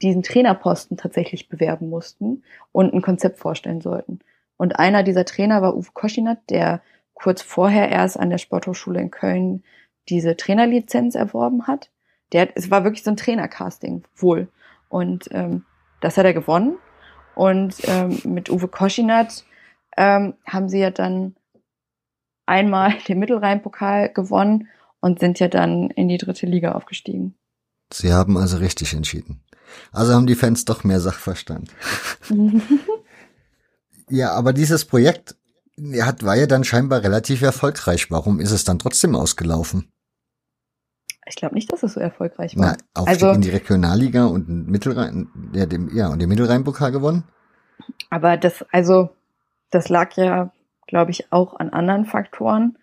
[0.02, 2.42] diesen Trainerposten tatsächlich bewerben mussten
[2.72, 4.20] und ein Konzept vorstellen sollten.
[4.56, 6.82] Und einer dieser Trainer war Uwe Koschinat, der
[7.14, 9.62] kurz vorher erst an der Sporthochschule in Köln
[10.08, 11.90] diese Trainerlizenz erworben hat.
[12.32, 14.48] Der, es war wirklich so ein Trainercasting, wohl.
[14.88, 15.64] Und ähm,
[16.00, 16.78] das hat er gewonnen.
[17.34, 19.44] Und ähm, mit Uwe Koschinat
[19.96, 21.34] ähm, haben sie ja dann
[22.46, 24.68] einmal den Mittelrhein-Pokal gewonnen
[25.00, 27.34] und sind ja dann in die dritte Liga aufgestiegen.
[27.92, 29.42] Sie haben also richtig entschieden.
[29.92, 31.70] Also haben die Fans doch mehr Sachverstand.
[34.08, 35.36] ja, aber dieses Projekt
[36.00, 38.10] hat, war ja dann scheinbar relativ erfolgreich.
[38.10, 39.92] Warum ist es dann trotzdem ausgelaufen?
[41.26, 42.76] Ich glaube nicht, dass es so erfolgreich war.
[42.76, 47.24] Na, Aufstieg also, in die Regionalliga und Mittelrhein, ja, dem, ja, und den Mittelrhein-Pokal gewonnen?
[48.10, 49.10] Aber das, also,
[49.70, 50.52] das lag ja,
[50.86, 52.78] glaube ich, auch an anderen Faktoren.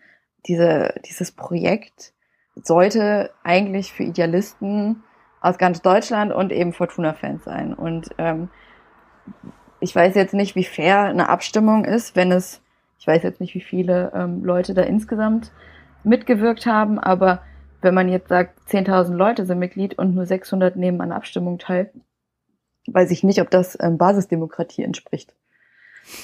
[0.47, 2.13] Diese, dieses Projekt
[2.55, 5.03] sollte eigentlich für Idealisten
[5.39, 7.73] aus ganz Deutschland und eben Fortuna-Fans sein.
[7.73, 8.49] Und ähm,
[9.79, 12.61] ich weiß jetzt nicht, wie fair eine Abstimmung ist, wenn es,
[12.99, 15.51] ich weiß jetzt nicht, wie viele ähm, Leute da insgesamt
[16.03, 17.41] mitgewirkt haben, aber
[17.81, 21.91] wenn man jetzt sagt, 10.000 Leute sind Mitglied und nur 600 nehmen an Abstimmung teil,
[22.87, 25.33] weiß ich nicht, ob das ähm, Basisdemokratie entspricht.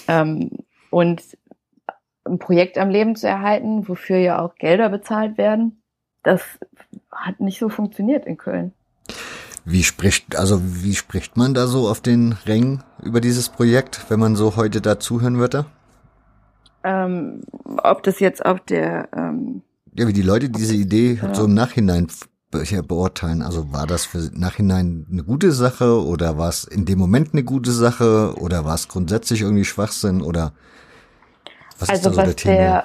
[0.07, 0.51] Ähm,
[0.89, 1.21] und
[2.25, 5.81] ein Projekt am Leben zu erhalten, wofür ja auch Gelder bezahlt werden,
[6.23, 6.41] das
[7.11, 8.73] hat nicht so funktioniert in Köln.
[9.65, 14.19] Wie spricht, also wie spricht man da so auf den Rängen über dieses Projekt, wenn
[14.19, 15.65] man so heute da zuhören würde?
[16.83, 17.41] Ähm,
[17.83, 19.63] ob das jetzt auf der ähm,
[19.97, 21.33] Ja, wie die Leute diese Idee ja.
[21.33, 22.07] so im Nachhinein
[22.87, 23.41] beurteilen.
[23.41, 27.43] Also war das für Nachhinein eine gute Sache oder war es in dem Moment eine
[27.43, 30.53] gute Sache oder war es grundsätzlich irgendwie Schwachsinn oder
[31.77, 32.55] was also ist da so was der, Thema?
[32.55, 32.83] der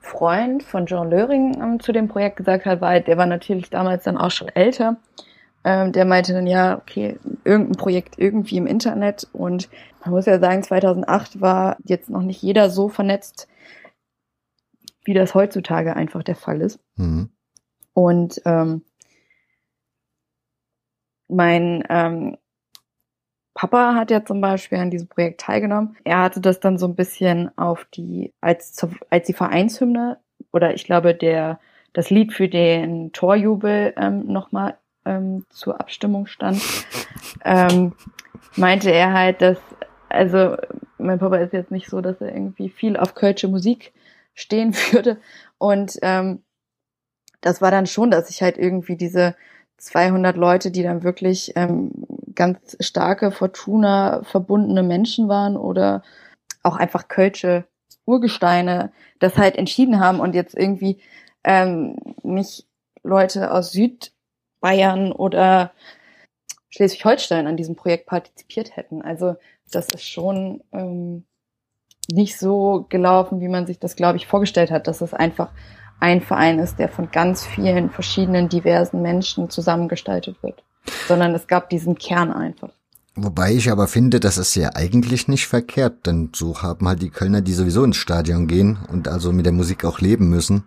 [0.00, 4.04] Freund von John Löring ähm, zu dem Projekt gesagt hat, war, der war natürlich damals
[4.04, 4.96] dann auch schon älter
[5.64, 9.26] ähm, der meinte dann, ja, okay, irgendein Projekt irgendwie im Internet.
[9.32, 9.70] Und
[10.04, 13.48] man muss ja sagen, 2008 war jetzt noch nicht jeder so vernetzt,
[15.04, 16.80] wie das heutzutage einfach der Fall ist.
[16.96, 17.30] Mhm.
[17.92, 18.82] Und ähm,
[21.28, 22.36] mein ähm,
[23.54, 25.96] Papa hat ja zum Beispiel an diesem Projekt teilgenommen.
[26.04, 28.76] Er hatte das dann so ein bisschen auf die, als,
[29.10, 30.18] als die Vereinshymne
[30.52, 31.60] oder ich glaube der,
[31.92, 36.60] das Lied für den Torjubel ähm, nochmal ähm, zur Abstimmung stand,
[37.44, 37.92] ähm,
[38.56, 39.58] meinte er halt, dass,
[40.08, 40.56] also
[40.98, 43.92] mein Papa ist jetzt nicht so, dass er irgendwie viel auf kölsche Musik
[44.34, 45.18] stehen würde.
[45.58, 46.42] Und ähm,
[47.40, 49.36] das war dann schon, dass ich halt irgendwie diese
[49.78, 51.90] 200 Leute, die dann wirklich ähm,
[52.34, 56.02] ganz starke Fortuna verbundene Menschen waren oder
[56.62, 57.64] auch einfach kölsche
[58.06, 61.00] Urgesteine, das halt entschieden haben und jetzt irgendwie
[61.44, 62.66] ähm, nicht
[63.02, 64.12] Leute aus Süd
[64.60, 65.72] Bayern oder
[66.70, 69.02] Schleswig-Holstein an diesem Projekt partizipiert hätten.
[69.02, 69.36] Also
[69.70, 71.24] das ist schon ähm,
[72.10, 75.50] nicht so gelaufen, wie man sich das, glaube ich, vorgestellt hat, dass es einfach
[76.00, 80.62] ein Verein ist, der von ganz vielen verschiedenen diversen Menschen zusammengestaltet wird,
[81.08, 82.70] sondern es gab diesen Kern einfach.
[83.16, 87.10] Wobei ich aber finde, das ist ja eigentlich nicht verkehrt, denn so haben halt die
[87.10, 90.64] Kölner, die sowieso ins Stadion gehen und also mit der Musik auch leben müssen,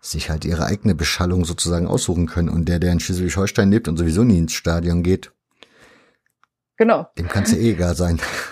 [0.00, 2.48] sich halt ihre eigene Beschallung sozusagen aussuchen können.
[2.48, 5.32] Und der, der in Schleswig-Holstein lebt und sowieso nie ins Stadion geht,
[6.76, 7.08] genau.
[7.18, 8.20] dem kann es ja eh egal sein.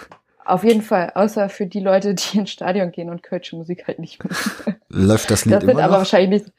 [0.50, 4.00] Auf jeden Fall, außer für die Leute, die ins Stadion gehen und kölsche Musik halt
[4.00, 4.80] nicht mögen.
[4.88, 5.82] Läuft das Lied das immer noch?
[5.82, 6.52] aber wahrscheinlich nicht.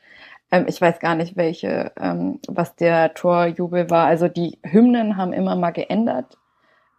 [0.50, 4.06] Ähm, ich weiß gar nicht, welche, ähm, was der Torjubel war.
[4.08, 6.38] Also die Hymnen haben immer mal geändert.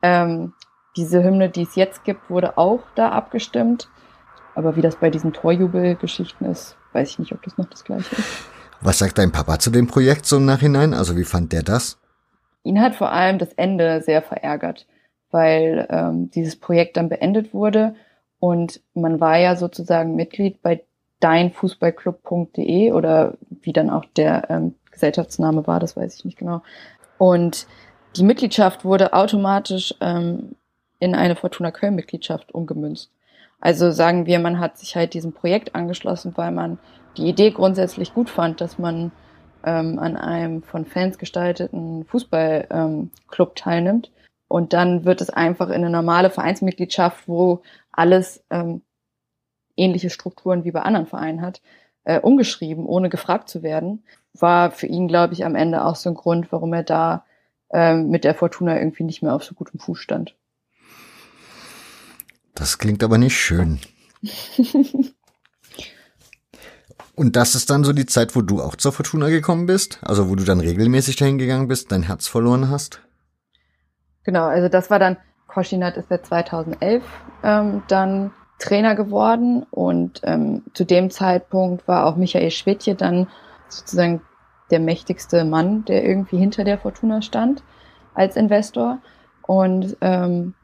[0.02, 0.52] Ähm,
[0.94, 3.88] diese Hymne, die es jetzt gibt, wurde auch da abgestimmt.
[4.54, 8.14] Aber wie das bei diesen Torjubelgeschichten ist, weiß ich nicht, ob das noch das gleiche
[8.16, 8.44] ist.
[8.82, 10.92] Was sagt dein Papa zu dem Projekt so im Nachhinein?
[10.92, 11.98] Also wie fand der das?
[12.64, 14.86] Ihn hat vor allem das Ende sehr verärgert,
[15.32, 17.94] weil ähm, dieses Projekt dann beendet wurde
[18.38, 20.82] und man war ja sozusagen Mitglied bei
[21.20, 26.62] deinfußballclub.de oder wie dann auch der ähm, Gesellschaftsname war, das weiß ich nicht genau.
[27.18, 27.66] Und
[28.16, 30.56] die Mitgliedschaft wurde automatisch ähm,
[30.98, 33.10] in eine Fortuna Köln-Mitgliedschaft umgemünzt.
[33.60, 36.78] Also sagen wir, man hat sich halt diesem Projekt angeschlossen, weil man
[37.16, 39.12] die Idee grundsätzlich gut fand, dass man
[39.64, 44.10] ähm, an einem von Fans gestalteten Fußballclub ähm, teilnimmt.
[44.52, 48.82] Und dann wird es einfach in eine normale Vereinsmitgliedschaft, wo alles ähm,
[49.76, 51.62] ähnliche Strukturen wie bei anderen Vereinen hat,
[52.04, 54.04] äh, umgeschrieben, ohne gefragt zu werden.
[54.34, 57.24] War für ihn, glaube ich, am Ende auch so ein Grund, warum er da
[57.72, 60.36] ähm, mit der Fortuna irgendwie nicht mehr auf so gutem Fuß stand.
[62.54, 63.80] Das klingt aber nicht schön.
[67.14, 69.98] Und das ist dann so die Zeit, wo du auch zur Fortuna gekommen bist?
[70.02, 73.00] Also wo du dann regelmäßig dahin gegangen bist, dein Herz verloren hast?
[74.24, 75.16] Genau, also das war dann,
[75.46, 77.02] Koschinat ist seit 2011
[77.42, 83.26] ähm, dann Trainer geworden und ähm, zu dem Zeitpunkt war auch Michael Schwedje dann
[83.68, 84.22] sozusagen
[84.70, 87.62] der mächtigste Mann, der irgendwie hinter der Fortuna stand
[88.14, 88.98] als Investor.
[89.42, 90.54] Und ähm,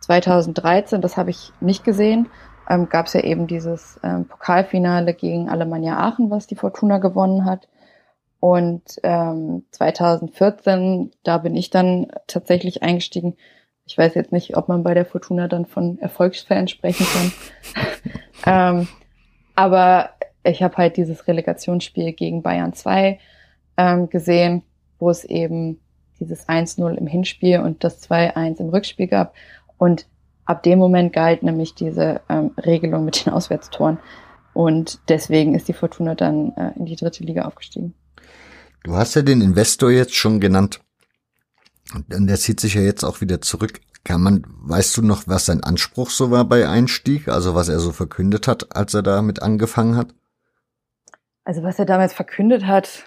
[0.00, 2.28] 2013, das habe ich nicht gesehen,
[2.68, 7.44] ähm, gab es ja eben dieses ähm, Pokalfinale gegen Alemannia Aachen, was die Fortuna gewonnen
[7.44, 7.68] hat.
[8.40, 13.36] Und ähm, 2014, da bin ich dann tatsächlich eingestiegen.
[13.84, 17.32] Ich weiß jetzt nicht, ob man bei der Fortuna dann von Erfolgsfans sprechen kann.
[18.80, 18.88] ähm,
[19.54, 20.10] aber
[20.42, 23.18] ich habe halt dieses Relegationsspiel gegen Bayern 2
[23.76, 24.62] ähm, gesehen,
[24.98, 25.80] wo es eben
[26.18, 29.34] dieses 1-0 im Hinspiel und das 2-1 im Rückspiel gab.
[29.76, 30.06] Und
[30.46, 33.98] ab dem Moment galt nämlich diese ähm, Regelung mit den Auswärtstoren.
[34.54, 37.94] Und deswegen ist die Fortuna dann äh, in die dritte Liga aufgestiegen.
[38.84, 40.80] Du hast ja den Investor jetzt schon genannt.
[41.94, 43.80] Und der zieht sich ja jetzt auch wieder zurück.
[44.04, 47.28] Kann man, weißt du noch, was sein Anspruch so war bei Einstieg?
[47.28, 50.14] Also was er so verkündet hat, als er damit angefangen hat?
[51.44, 53.04] Also was er damals verkündet hat,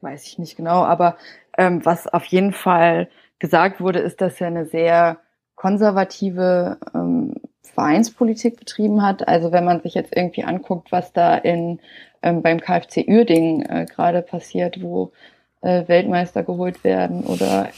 [0.00, 1.16] weiß ich nicht genau, aber
[1.56, 5.18] ähm, was auf jeden Fall gesagt wurde, ist, dass er eine sehr
[5.54, 9.26] konservative ähm, Vereinspolitik betrieben hat.
[9.26, 11.80] Also wenn man sich jetzt irgendwie anguckt, was da in
[12.24, 15.12] ähm, beim KfC Uerdingen äh, gerade passiert, wo
[15.60, 17.68] äh, Weltmeister geholt werden oder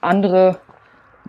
[0.00, 0.60] andere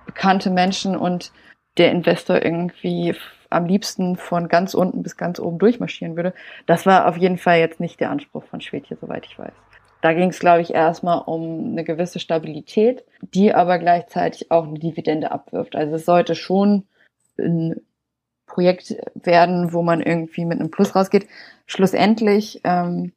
[0.05, 1.31] bekannte Menschen und
[1.77, 3.15] der Investor irgendwie
[3.49, 6.33] am liebsten von ganz unten bis ganz oben durchmarschieren würde.
[6.67, 9.53] Das war auf jeden Fall jetzt nicht der Anspruch von Schwedje, soweit ich weiß.
[10.01, 14.79] Da ging es, glaube ich, erstmal um eine gewisse Stabilität, die aber gleichzeitig auch eine
[14.79, 15.75] Dividende abwirft.
[15.75, 16.83] Also es sollte schon
[17.37, 17.75] ein
[18.51, 21.27] Projekt werden, wo man irgendwie mit einem Plus rausgeht.
[21.65, 23.13] Schlussendlich ähm,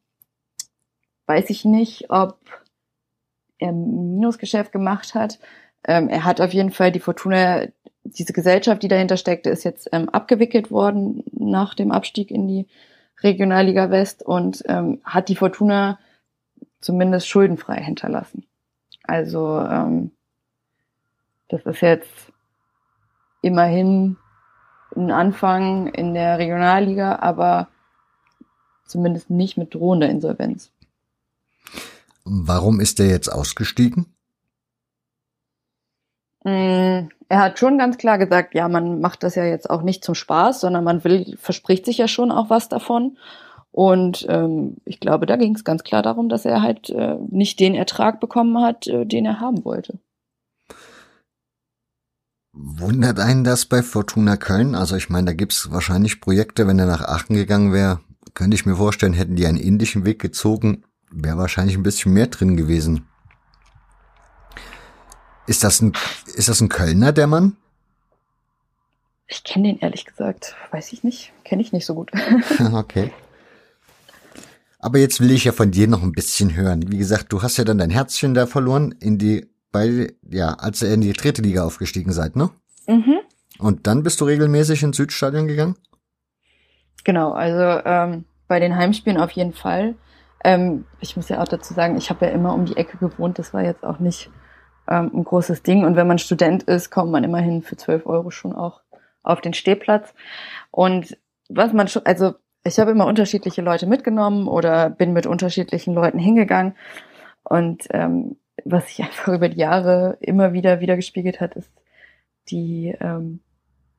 [1.27, 2.37] weiß ich nicht, ob
[3.57, 5.39] er ein Minusgeschäft gemacht hat.
[5.83, 7.67] Ähm, er hat auf jeden Fall die Fortuna,
[8.03, 12.67] diese Gesellschaft, die dahinter steckte, ist jetzt ähm, abgewickelt worden nach dem Abstieg in die
[13.21, 15.99] Regionalliga West und ähm, hat die Fortuna
[16.79, 18.45] zumindest schuldenfrei hinterlassen.
[19.03, 20.11] Also ähm,
[21.49, 22.31] das ist jetzt
[23.41, 24.17] immerhin
[24.95, 27.67] ein Anfang in der Regionalliga, aber
[28.85, 30.71] zumindest nicht mit drohender Insolvenz.
[32.23, 34.07] Warum ist er jetzt ausgestiegen?
[36.43, 40.03] Mm, er hat schon ganz klar gesagt, ja, man macht das ja jetzt auch nicht
[40.03, 43.17] zum Spaß, sondern man will, verspricht sich ja schon auch was davon.
[43.71, 47.59] Und ähm, ich glaube, da ging es ganz klar darum, dass er halt äh, nicht
[47.59, 49.99] den Ertrag bekommen hat, äh, den er haben wollte.
[52.57, 54.75] Wundert einen das bei Fortuna Köln?
[54.75, 57.99] Also ich meine, da gibt's wahrscheinlich Projekte, wenn er nach Aachen gegangen wäre,
[58.33, 62.27] könnte ich mir vorstellen, hätten die einen ähnlichen Weg gezogen, wäre wahrscheinlich ein bisschen mehr
[62.27, 63.05] drin gewesen.
[65.47, 65.93] Ist das ein,
[66.33, 67.57] ist das ein Kölner, der Mann?
[69.27, 72.11] Ich kenne den ehrlich gesagt, weiß ich nicht, kenne ich nicht so gut.
[72.73, 73.11] okay.
[74.79, 76.91] Aber jetzt will ich ja von dir noch ein bisschen hören.
[76.91, 79.45] Wie gesagt, du hast ja dann dein Herzchen da verloren in die,
[79.75, 82.49] bei, ja, als ihr in die dritte Liga aufgestiegen seid, ne?
[82.87, 83.19] Mhm.
[83.59, 85.75] Und dann bist du regelmäßig ins Südstadion gegangen?
[87.03, 89.95] Genau, also ähm, bei den Heimspielen auf jeden Fall.
[90.45, 93.37] Ähm, ich muss ja auch dazu sagen, ich habe ja immer um die Ecke gewohnt.
[93.37, 94.29] Das war jetzt auch nicht
[94.87, 95.83] ähm, ein großes Ding.
[95.83, 98.79] Und wenn man Student ist, kommt man immerhin für 12 Euro schon auch
[99.23, 100.13] auf den Stehplatz.
[100.71, 101.17] Und
[101.49, 106.19] was man schon, also ich habe immer unterschiedliche Leute mitgenommen oder bin mit unterschiedlichen Leuten
[106.19, 106.75] hingegangen.
[107.43, 111.71] Und ähm, was sich einfach über die Jahre immer wieder wieder gespiegelt hat, ist
[112.49, 113.39] die, ähm,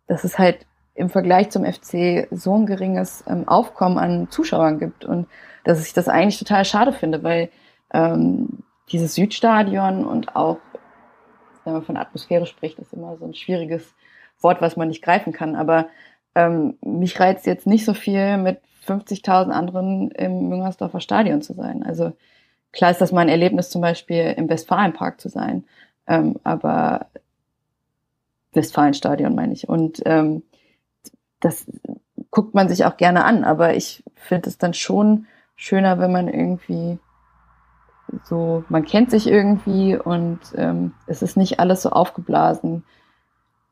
[0.07, 5.05] dass es halt im Vergleich zum FC so ein geringes ähm, Aufkommen an Zuschauern gibt
[5.05, 5.27] und
[5.65, 7.51] dass ich das eigentlich total schade finde, weil
[7.93, 10.59] ähm, dieses Südstadion und auch,
[11.65, 13.95] wenn man von Atmosphäre spricht, ist immer so ein schwieriges
[14.41, 15.89] Wort, was man nicht greifen kann, aber
[16.35, 21.83] ähm, mich reizt jetzt nicht so viel, mit 50.000 anderen im Müngersdorfer Stadion zu sein.
[21.83, 22.13] Also
[22.77, 25.65] klar ist das mein Erlebnis, zum Beispiel im Westfalenpark zu sein.
[26.07, 27.07] Ähm, aber
[28.53, 29.69] Westfalenstadion meine ich.
[29.69, 30.43] Und ähm,
[31.41, 31.67] das
[32.31, 36.29] guckt man sich auch gerne an, aber ich finde es dann schon schöner, wenn man
[36.29, 36.99] irgendwie
[38.25, 42.85] so, man kennt sich irgendwie und ähm, es ist nicht alles so aufgeblasen.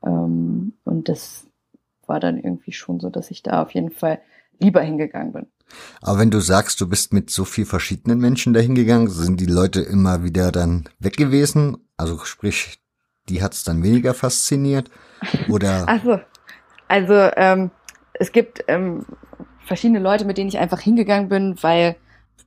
[0.03, 1.47] Ähm, und das
[2.07, 4.21] war dann irgendwie schon so, dass ich da auf jeden Fall
[4.59, 5.47] lieber hingegangen bin.
[6.01, 9.47] Aber wenn du sagst, du bist mit so viel verschiedenen Menschen dahin gegangen, sind die
[9.47, 11.79] Leute immer wieder dann weg gewesen?
[11.97, 12.79] Also sprich,
[13.29, 14.91] die hat's dann weniger fasziniert?
[15.49, 15.87] Oder?
[15.89, 16.21] Also,
[16.89, 17.71] also ähm,
[18.13, 19.07] es gibt ähm,
[19.65, 21.97] verschiedene Leute, mit denen ich einfach hingegangen bin, weil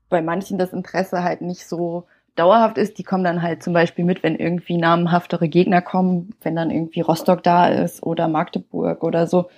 [0.09, 2.97] bei manchen das Interesse halt nicht so dauerhaft ist.
[2.97, 7.01] Die kommen dann halt zum Beispiel mit, wenn irgendwie namenhaftere Gegner kommen, wenn dann irgendwie
[7.01, 9.49] Rostock da ist oder Magdeburg oder so.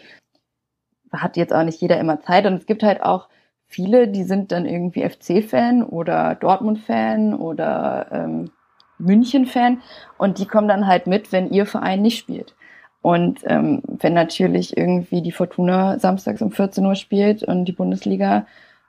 [1.12, 2.45] Hat jetzt auch nicht jeder immer Zeit.
[2.45, 3.28] Und es gibt halt auch
[3.70, 8.51] viele, die sind dann irgendwie FC-Fan oder Dortmund-Fan oder ähm,
[8.97, 9.82] München-Fan
[10.17, 12.55] und die kommen dann halt mit, wenn ihr Verein nicht spielt.
[13.01, 18.45] Und ähm, wenn natürlich irgendwie die Fortuna samstags um 14 Uhr spielt und die Bundesliga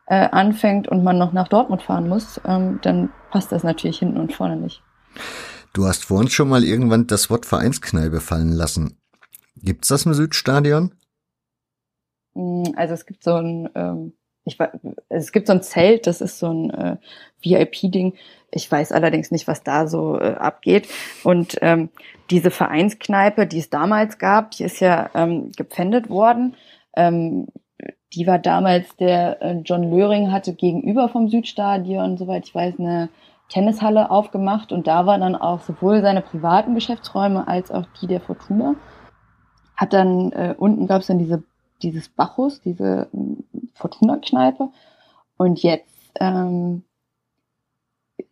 [0.07, 4.19] äh, anfängt und man noch nach Dortmund fahren muss, ähm, dann passt das natürlich hinten
[4.19, 4.83] und vorne nicht.
[5.73, 8.99] Du hast vor uns schon mal irgendwann das Wort Vereinskneipe fallen lassen.
[9.55, 10.93] Gibt's das im Südstadion?
[12.35, 14.15] Mm, also es gibt so ein, ähm,
[14.51, 14.71] ich weiß,
[15.09, 16.97] es gibt so ein Zelt, das ist so ein äh,
[17.43, 18.15] VIP-Ding.
[18.51, 20.89] Ich weiß allerdings nicht, was da so äh, abgeht.
[21.23, 21.91] Und ähm,
[22.31, 26.57] diese Vereinskneipe, die es damals gab, die ist ja ähm, gepfändet worden.
[26.97, 27.47] Ähm,
[28.13, 33.09] die war damals der äh, John Löring hatte gegenüber vom Südstadion, soweit ich weiß, eine
[33.49, 38.21] Tennishalle aufgemacht und da waren dann auch sowohl seine privaten Geschäftsräume als auch die der
[38.21, 38.75] Fortuna.
[39.77, 41.43] Hat dann äh, unten gab es dann diese
[41.83, 43.09] dieses Bacchus, diese
[43.75, 44.69] Fortuna-Kneipe
[45.37, 46.83] und jetzt ähm,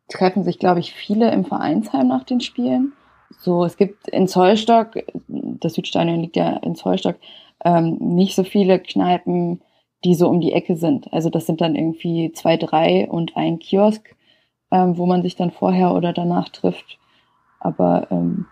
[0.08, 2.92] treffen sich, glaube ich, viele im Vereinsheim nach den Spielen.
[3.40, 7.16] So, es gibt in Zollstock, das Südstadion liegt ja in Zollstock,
[7.64, 9.60] ähm, nicht so viele Kneipen,
[10.04, 11.12] die so um die Ecke sind.
[11.12, 14.14] Also das sind dann irgendwie zwei, drei und ein Kiosk,
[14.70, 16.98] ähm, wo man sich dann vorher oder danach trifft.
[17.60, 18.46] Aber ähm.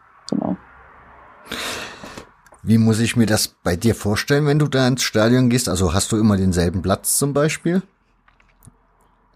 [2.67, 5.69] Wie muss ich mir das bei dir vorstellen, wenn du da ins Stadion gehst?
[5.69, 7.81] Also hast du immer denselben Platz zum Beispiel?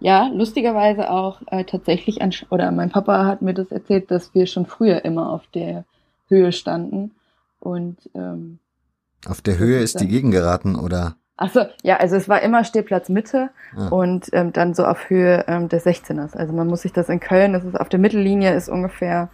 [0.00, 4.46] Ja, lustigerweise auch äh, tatsächlich, an, oder mein Papa hat mir das erzählt, dass wir
[4.46, 5.84] schon früher immer auf der
[6.28, 7.12] Höhe standen.
[7.60, 8.58] Und ähm,
[9.24, 11.14] auf der Höhe ist die Gegend geraten, oder?
[11.36, 13.90] Ach so, ja, also es war immer Stehplatz Mitte ah.
[13.90, 16.36] und ähm, dann so auf Höhe ähm, des 16ers.
[16.36, 19.28] Also man muss sich das in Köln, das ist auf der Mittellinie, ist ungefähr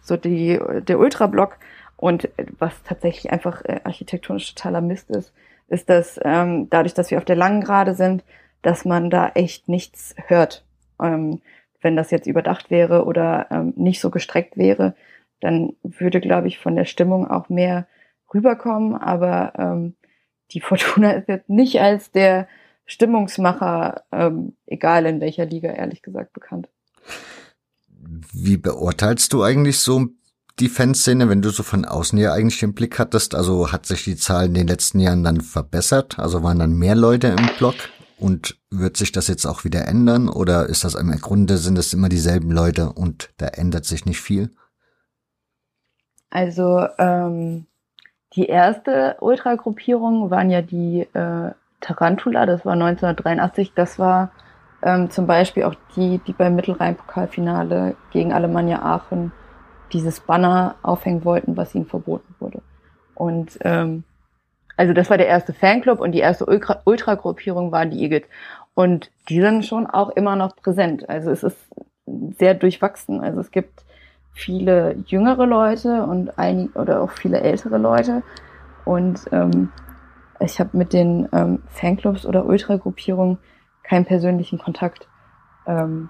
[0.00, 1.58] so die der Ultrablock.
[2.02, 5.32] Und äh, was tatsächlich einfach äh, architektonisch totaler Mist ist,
[5.68, 8.24] ist, dass ähm, dadurch, dass wir auf der langen Gerade sind,
[8.60, 10.64] dass man da echt nichts hört.
[11.00, 11.42] Ähm,
[11.80, 14.96] wenn das jetzt überdacht wäre oder ähm, nicht so gestreckt wäre,
[15.38, 17.86] dann würde, glaube ich, von der Stimmung auch mehr
[18.34, 18.96] rüberkommen.
[18.96, 19.94] Aber ähm,
[20.50, 22.48] die Fortuna ist jetzt nicht als der
[22.84, 26.68] Stimmungsmacher, ähm, egal in welcher Liga, ehrlich gesagt, bekannt.
[28.32, 30.08] Wie beurteilst du eigentlich so
[30.58, 33.34] die Fanszene, wenn du so von außen ja eigentlich den Blick hattest?
[33.34, 36.18] Also hat sich die Zahl in den letzten Jahren dann verbessert?
[36.18, 37.74] Also waren dann mehr Leute im Block?
[38.18, 40.28] Und wird sich das jetzt auch wieder ändern?
[40.28, 44.20] Oder ist das im Grunde sind es immer dieselben Leute und da ändert sich nicht
[44.20, 44.50] viel?
[46.30, 47.66] Also ähm,
[48.34, 51.50] die erste Ultragruppierung waren ja die äh,
[51.80, 53.72] Tarantula, das war 1983.
[53.74, 54.30] Das war
[54.82, 59.32] ähm, zum Beispiel auch die, die beim Mittelrhein-Pokalfinale gegen Alemannia Aachen
[59.92, 62.62] dieses Banner aufhängen wollten, was ihnen verboten wurde.
[63.14, 64.04] Und ähm,
[64.76, 68.24] also das war der erste Fanclub und die erste Ultragruppierung waren die Igit.
[68.74, 71.08] Und die sind schon auch immer noch präsent.
[71.08, 71.58] Also es ist
[72.38, 73.20] sehr durchwachsen.
[73.20, 73.84] Also es gibt
[74.32, 78.22] viele jüngere Leute und einige oder auch viele ältere Leute.
[78.84, 79.70] Und ähm,
[80.40, 83.38] ich habe mit den ähm, Fanclubs oder Ultragruppierungen
[83.82, 85.06] keinen persönlichen Kontakt.
[85.66, 86.08] Ähm,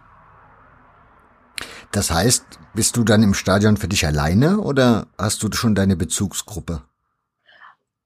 [1.93, 5.94] das heißt, bist du dann im Stadion für dich alleine oder hast du schon deine
[5.94, 6.82] Bezugsgruppe?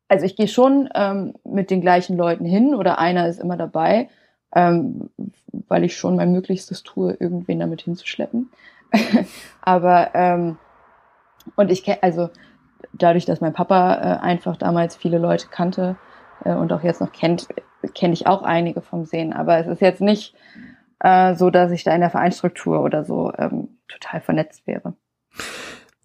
[0.09, 4.09] Also ich gehe schon ähm, mit den gleichen Leuten hin oder einer ist immer dabei,
[4.55, 5.11] ähm,
[5.69, 8.51] weil ich schon mein Möglichstes tue, irgendwen damit hinzuschleppen.
[9.63, 10.59] Aber ähm,
[11.55, 12.31] und ich kenne, also
[12.93, 15.97] dadurch, dass mein Papa äh, einfach damals viele Leute kannte
[16.45, 17.49] äh, und auch jetzt noch kennt,
[17.95, 19.33] kenne ich auch einige vom Sehen.
[19.33, 20.35] Aber es ist jetzt nicht
[21.01, 24.95] äh, so, dass ich da in der Vereinsstruktur oder so ähm, total vernetzt wäre.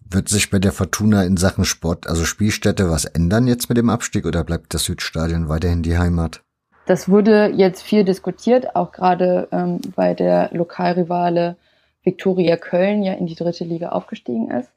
[0.04, 3.88] Wird sich bei der Fortuna in Sachen Sport, also Spielstätte, was ändern jetzt mit dem
[3.88, 6.42] Abstieg oder bleibt das Südstadion weiterhin die Heimat?
[6.86, 11.56] Das wurde jetzt viel diskutiert, auch gerade ähm, weil der Lokalrivale
[12.02, 14.70] Viktoria Köln ja in die dritte Liga aufgestiegen ist.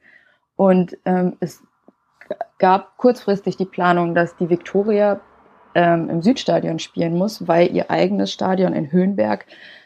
[0.55, 1.63] Und ähm, es
[2.59, 5.19] gab kurzfristig die Planung, dass die Viktoria
[5.73, 9.45] ähm, im Südstadion spielen muss, weil ihr eigenes Stadion in Höhenberg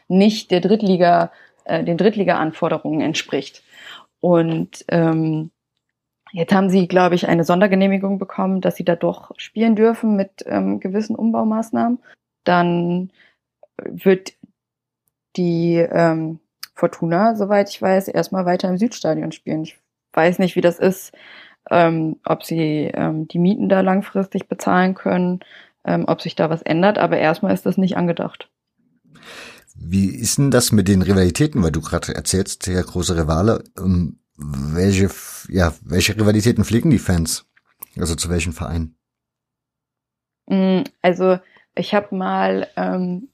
[0.10, 1.32] nicht der Drittliga,
[1.64, 3.64] äh, den Drittliga-Anforderungen entspricht.
[4.20, 5.52] Und ähm,
[6.34, 10.44] jetzt haben sie, glaube ich, eine Sondergenehmigung bekommen, dass sie da doch spielen dürfen mit
[10.46, 12.00] ähm, gewissen Umbaumaßnahmen.
[12.44, 13.12] Dann
[13.86, 14.34] wird
[15.36, 16.40] die ähm,
[16.76, 19.64] Fortuna, soweit ich weiß, erstmal weiter im Südstadion spielen.
[19.64, 19.80] Ich
[20.14, 21.14] weiß nicht, wie das ist,
[21.70, 25.42] ähm, ob sie ähm, die Mieten da langfristig bezahlen können,
[25.86, 28.50] ähm, ob sich da was ändert, aber erstmal ist das nicht angedacht.
[29.82, 33.64] Wie ist denn das mit den Rivalitäten, weil du gerade erzählst, der große Rivale,
[34.36, 35.10] welche,
[35.48, 37.46] ja, welche Rivalitäten pflegen die Fans?
[37.98, 38.98] Also zu welchen Vereinen?
[40.48, 41.40] Mm, also
[41.76, 43.30] ich habe mal ähm,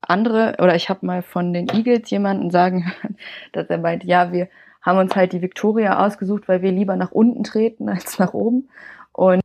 [0.00, 2.92] andere oder ich habe mal von den Eagles jemanden sagen
[3.52, 4.48] dass er meint, ja, wir
[4.82, 8.70] haben uns halt die Victoria ausgesucht, weil wir lieber nach unten treten als nach oben.
[9.12, 9.40] Und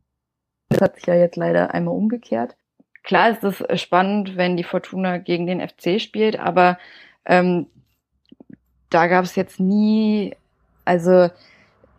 [0.69, 2.55] das hat sich ja jetzt leider einmal umgekehrt.
[3.05, 6.77] Klar ist es spannend, wenn die Fortuna gegen den FC spielt, aber
[7.25, 7.67] ähm,
[8.89, 10.35] da gab es jetzt nie,
[10.85, 11.29] also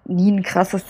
[0.05, 0.85] nie ein krasses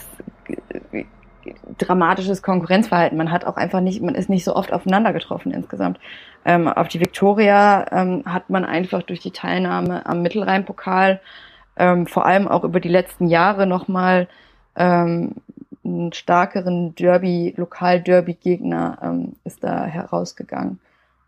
[1.78, 3.18] dramatisches Konkurrenzverhalten.
[3.18, 6.00] Man hat auch einfach nicht, man ist nicht so oft aufeinander getroffen insgesamt.
[6.44, 11.20] Ähm, auf die Viktoria ähm, hat man einfach durch die Teilnahme am Mittelrhein-Pokal
[11.76, 14.28] ähm, vor allem auch über die letzten Jahre nochmal
[14.76, 15.34] ähm,
[15.86, 20.80] einen stärkeren Derby, Lokal-Derby-Gegner ähm, ist da herausgegangen.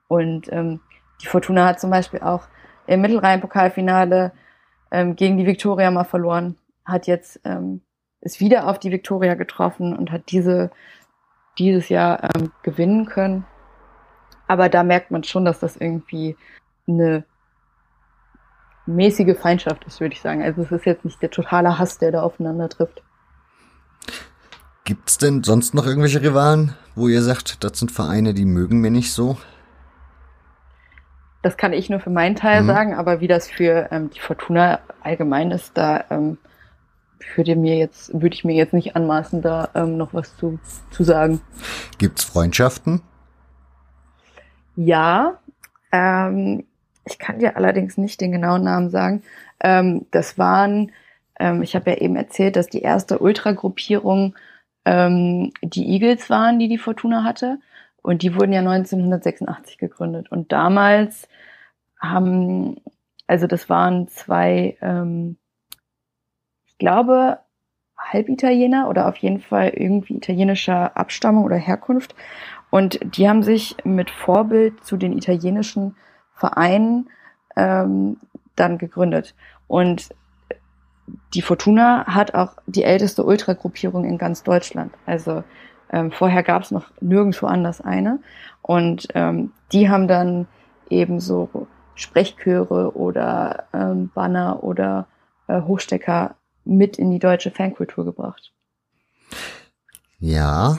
[0.08, 0.80] Und ähm,
[1.22, 2.42] die Fortuna hat zum Beispiel auch
[2.86, 4.32] im Mittelrhein-Pokalfinale
[4.90, 7.82] ähm, gegen die Viktoria mal verloren, hat jetzt ähm,
[8.20, 10.70] ist wieder auf die Viktoria getroffen und hat diese
[11.58, 13.44] dieses Jahr ähm, gewinnen können.
[14.46, 16.36] Aber da merkt man schon, dass das irgendwie
[16.86, 17.24] eine
[18.86, 20.42] mäßige Feindschaft ist, würde ich sagen.
[20.42, 23.02] Also es ist jetzt nicht der totale Hass, der da aufeinander trifft.
[24.88, 28.90] Gibt's denn sonst noch irgendwelche Rivalen, wo ihr sagt, das sind Vereine, die mögen mir
[28.90, 29.36] nicht so?
[31.42, 32.68] Das kann ich nur für meinen Teil mhm.
[32.68, 36.38] sagen, aber wie das für ähm, die Fortuna allgemein ist, da ähm,
[37.36, 40.58] würde mir jetzt, würde ich mir jetzt nicht anmaßen, da ähm, noch was zu,
[40.90, 41.42] zu sagen.
[41.98, 43.02] Gibt's Freundschaften?
[44.74, 45.38] Ja,
[45.92, 46.64] ähm,
[47.04, 49.22] ich kann dir allerdings nicht den genauen Namen sagen.
[49.60, 50.92] Ähm, das waren,
[51.38, 54.34] ähm, ich habe ja eben erzählt, dass die erste Ultragruppierung
[54.88, 57.58] ähm, die Eagles waren, die die Fortuna hatte.
[58.00, 60.32] Und die wurden ja 1986 gegründet.
[60.32, 61.28] Und damals
[62.00, 62.80] haben,
[63.26, 65.36] also das waren zwei, ähm,
[66.66, 67.40] ich glaube,
[67.98, 72.14] Halbitaliener oder auf jeden Fall irgendwie italienischer Abstammung oder Herkunft.
[72.70, 75.96] Und die haben sich mit Vorbild zu den italienischen
[76.32, 77.10] Verein
[77.56, 78.16] ähm,
[78.56, 79.34] dann gegründet.
[79.66, 80.08] Und
[81.34, 84.92] die Fortuna hat auch die älteste Ultragruppierung in ganz Deutschland.
[85.06, 85.44] Also
[85.90, 88.20] ähm, vorher gab es noch nirgendwo anders eine.
[88.62, 90.46] Und ähm, die haben dann
[90.90, 95.06] eben so Sprechchöre oder ähm, Banner oder
[95.48, 98.52] äh, Hochstecker mit in die deutsche Fankultur gebracht.
[100.20, 100.78] Ja,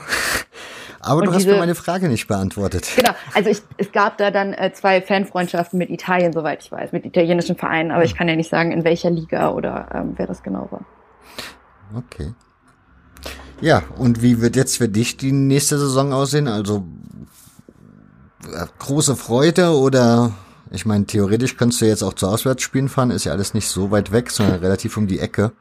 [1.00, 2.90] aber und du hast mir meine Frage nicht beantwortet.
[2.96, 6.92] Genau, also ich, es gab da dann äh, zwei Fanfreundschaften mit Italien, soweit ich weiß,
[6.92, 10.26] mit italienischen Vereinen, aber ich kann ja nicht sagen, in welcher Liga oder ähm, wer
[10.26, 10.84] das genau war.
[11.96, 12.34] Okay.
[13.60, 16.48] Ja, und wie wird jetzt für dich die nächste Saison aussehen?
[16.48, 16.84] Also
[18.52, 20.32] äh, große Freude oder
[20.70, 23.90] ich meine, theoretisch könntest du jetzt auch zu Auswärtsspielen fahren, ist ja alles nicht so
[23.90, 25.52] weit weg, sondern relativ um die Ecke.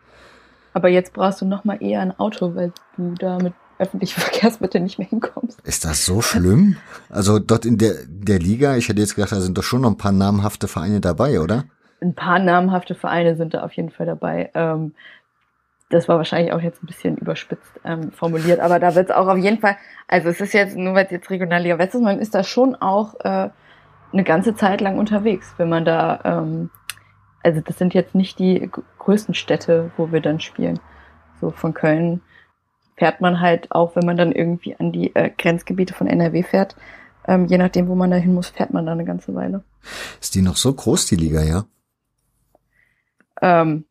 [0.74, 4.82] Aber jetzt brauchst du noch mal eher ein Auto, weil du da mit öffentliche Verkehrsmittel
[4.82, 5.60] nicht mehr hinkommst.
[5.62, 6.78] Ist das so schlimm?
[7.10, 9.90] Also dort in der, der Liga, ich hätte jetzt gedacht, da sind doch schon noch
[9.90, 11.64] ein paar namhafte Vereine dabei, oder?
[12.02, 14.52] Ein paar namhafte Vereine sind da auf jeden Fall dabei.
[14.54, 14.94] Ähm,
[15.90, 19.28] das war wahrscheinlich auch jetzt ein bisschen überspitzt ähm, formuliert, aber da wird es auch
[19.28, 19.76] auf jeden Fall,
[20.08, 22.76] also es ist jetzt, nur weil es jetzt Regionalliga West ist, man ist da schon
[22.76, 23.50] auch äh,
[24.14, 26.70] eine ganze Zeit lang unterwegs, wenn man da, ähm,
[27.42, 28.70] also das sind jetzt nicht die
[29.00, 30.80] größten Städte, wo wir dann spielen.
[31.42, 32.22] So von Köln
[33.00, 36.76] fährt man halt auch, wenn man dann irgendwie an die äh, Grenzgebiete von NRW fährt,
[37.28, 39.64] ähm, je nachdem, wo man da hin muss, fährt man da eine ganze Weile.
[40.20, 41.66] Ist die noch so groß, die Liga, ja?
[43.42, 43.86] Ähm,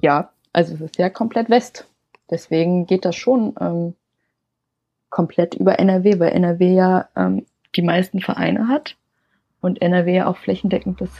[0.00, 1.86] ja, also es ist ja komplett West.
[2.30, 3.94] Deswegen geht das schon ähm,
[5.10, 7.44] komplett über NRW, weil NRW ja ähm,
[7.76, 8.96] die meisten Vereine hat
[9.60, 11.10] und NRW ja auch flächendeckend das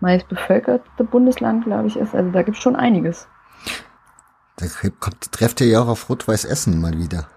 [0.00, 2.14] meist bevölkerte Bundesland, glaube ich, ist.
[2.14, 3.28] Also da gibt es schon einiges.
[4.56, 4.66] Da
[5.00, 7.28] kommt, trefft ihr ja auch auf Rot-Weiß Essen mal wieder.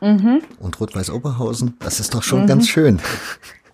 [0.00, 0.42] Mhm.
[0.60, 2.46] Und Rot-Weiß Oberhausen, das ist doch schon mhm.
[2.46, 3.00] ganz schön.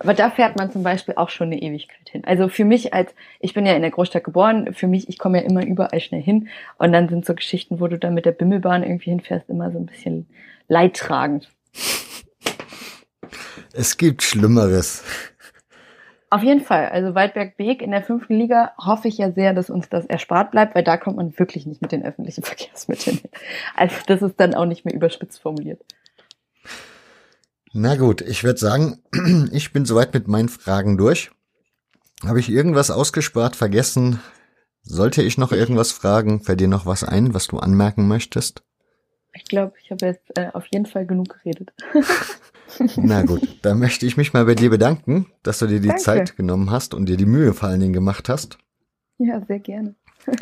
[0.01, 2.25] Aber da fährt man zum Beispiel auch schon eine Ewigkeit hin.
[2.25, 5.41] Also für mich als, ich bin ja in der Großstadt geboren, für mich, ich komme
[5.41, 6.49] ja immer überall schnell hin.
[6.79, 9.79] Und dann sind so Geschichten, wo du dann mit der Bimmelbahn irgendwie hinfährst, immer so
[9.79, 10.27] ein bisschen
[10.69, 11.49] leidtragend.
[13.73, 15.03] Es gibt Schlimmeres.
[16.31, 16.89] Auf jeden Fall.
[16.89, 20.75] Also Waldberg-Beek in der fünften Liga hoffe ich ja sehr, dass uns das erspart bleibt,
[20.75, 23.21] weil da kommt man wirklich nicht mit den öffentlichen Verkehrsmitteln.
[23.77, 25.81] Also das ist dann auch nicht mehr überspitzt formuliert.
[27.73, 29.03] Na gut, ich würde sagen,
[29.53, 31.31] ich bin soweit mit meinen Fragen durch.
[32.25, 34.21] Habe ich irgendwas ausgespart, vergessen?
[34.83, 36.41] Sollte ich noch irgendwas fragen?
[36.41, 38.63] Fällt dir noch was ein, was du anmerken möchtest?
[39.35, 41.73] Ich glaube, ich habe jetzt äh, auf jeden Fall genug geredet.
[42.97, 46.03] Na gut, dann möchte ich mich mal bei dir bedanken, dass du dir die Danke.
[46.03, 48.59] Zeit genommen hast und dir die Mühe vor allen Dingen gemacht hast.
[49.19, 49.95] Ja, sehr gerne.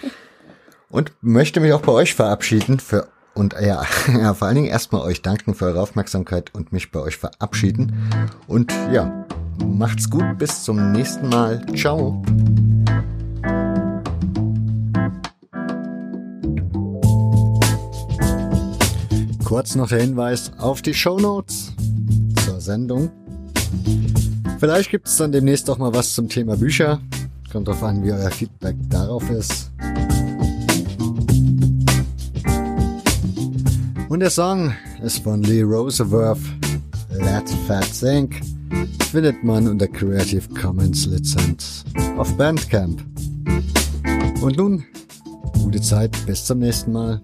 [0.88, 5.00] Und möchte mich auch bei euch verabschieden für und ja, ja, vor allen Dingen erstmal
[5.00, 7.96] euch danken für eure Aufmerksamkeit und mich bei euch verabschieden.
[8.46, 9.26] Und ja,
[9.64, 11.64] macht's gut, bis zum nächsten Mal.
[11.74, 12.22] Ciao.
[19.44, 21.72] Kurz noch der Hinweis auf die Shownotes
[22.52, 23.10] zur Sendung.
[24.58, 27.00] Vielleicht gibt's dann demnächst auch mal was zum Thema Bücher.
[27.50, 29.70] Kommt drauf an, wie euer Feedback darauf ist.
[34.08, 36.38] Und der Song ist von Lee Roseworth,
[37.10, 38.42] Let Fat Think,
[39.10, 41.84] findet man unter Creative Commons Lizenz
[42.18, 43.02] auf Bandcamp.
[44.42, 44.84] Und nun,
[45.62, 47.22] gute Zeit, bis zum nächsten Mal.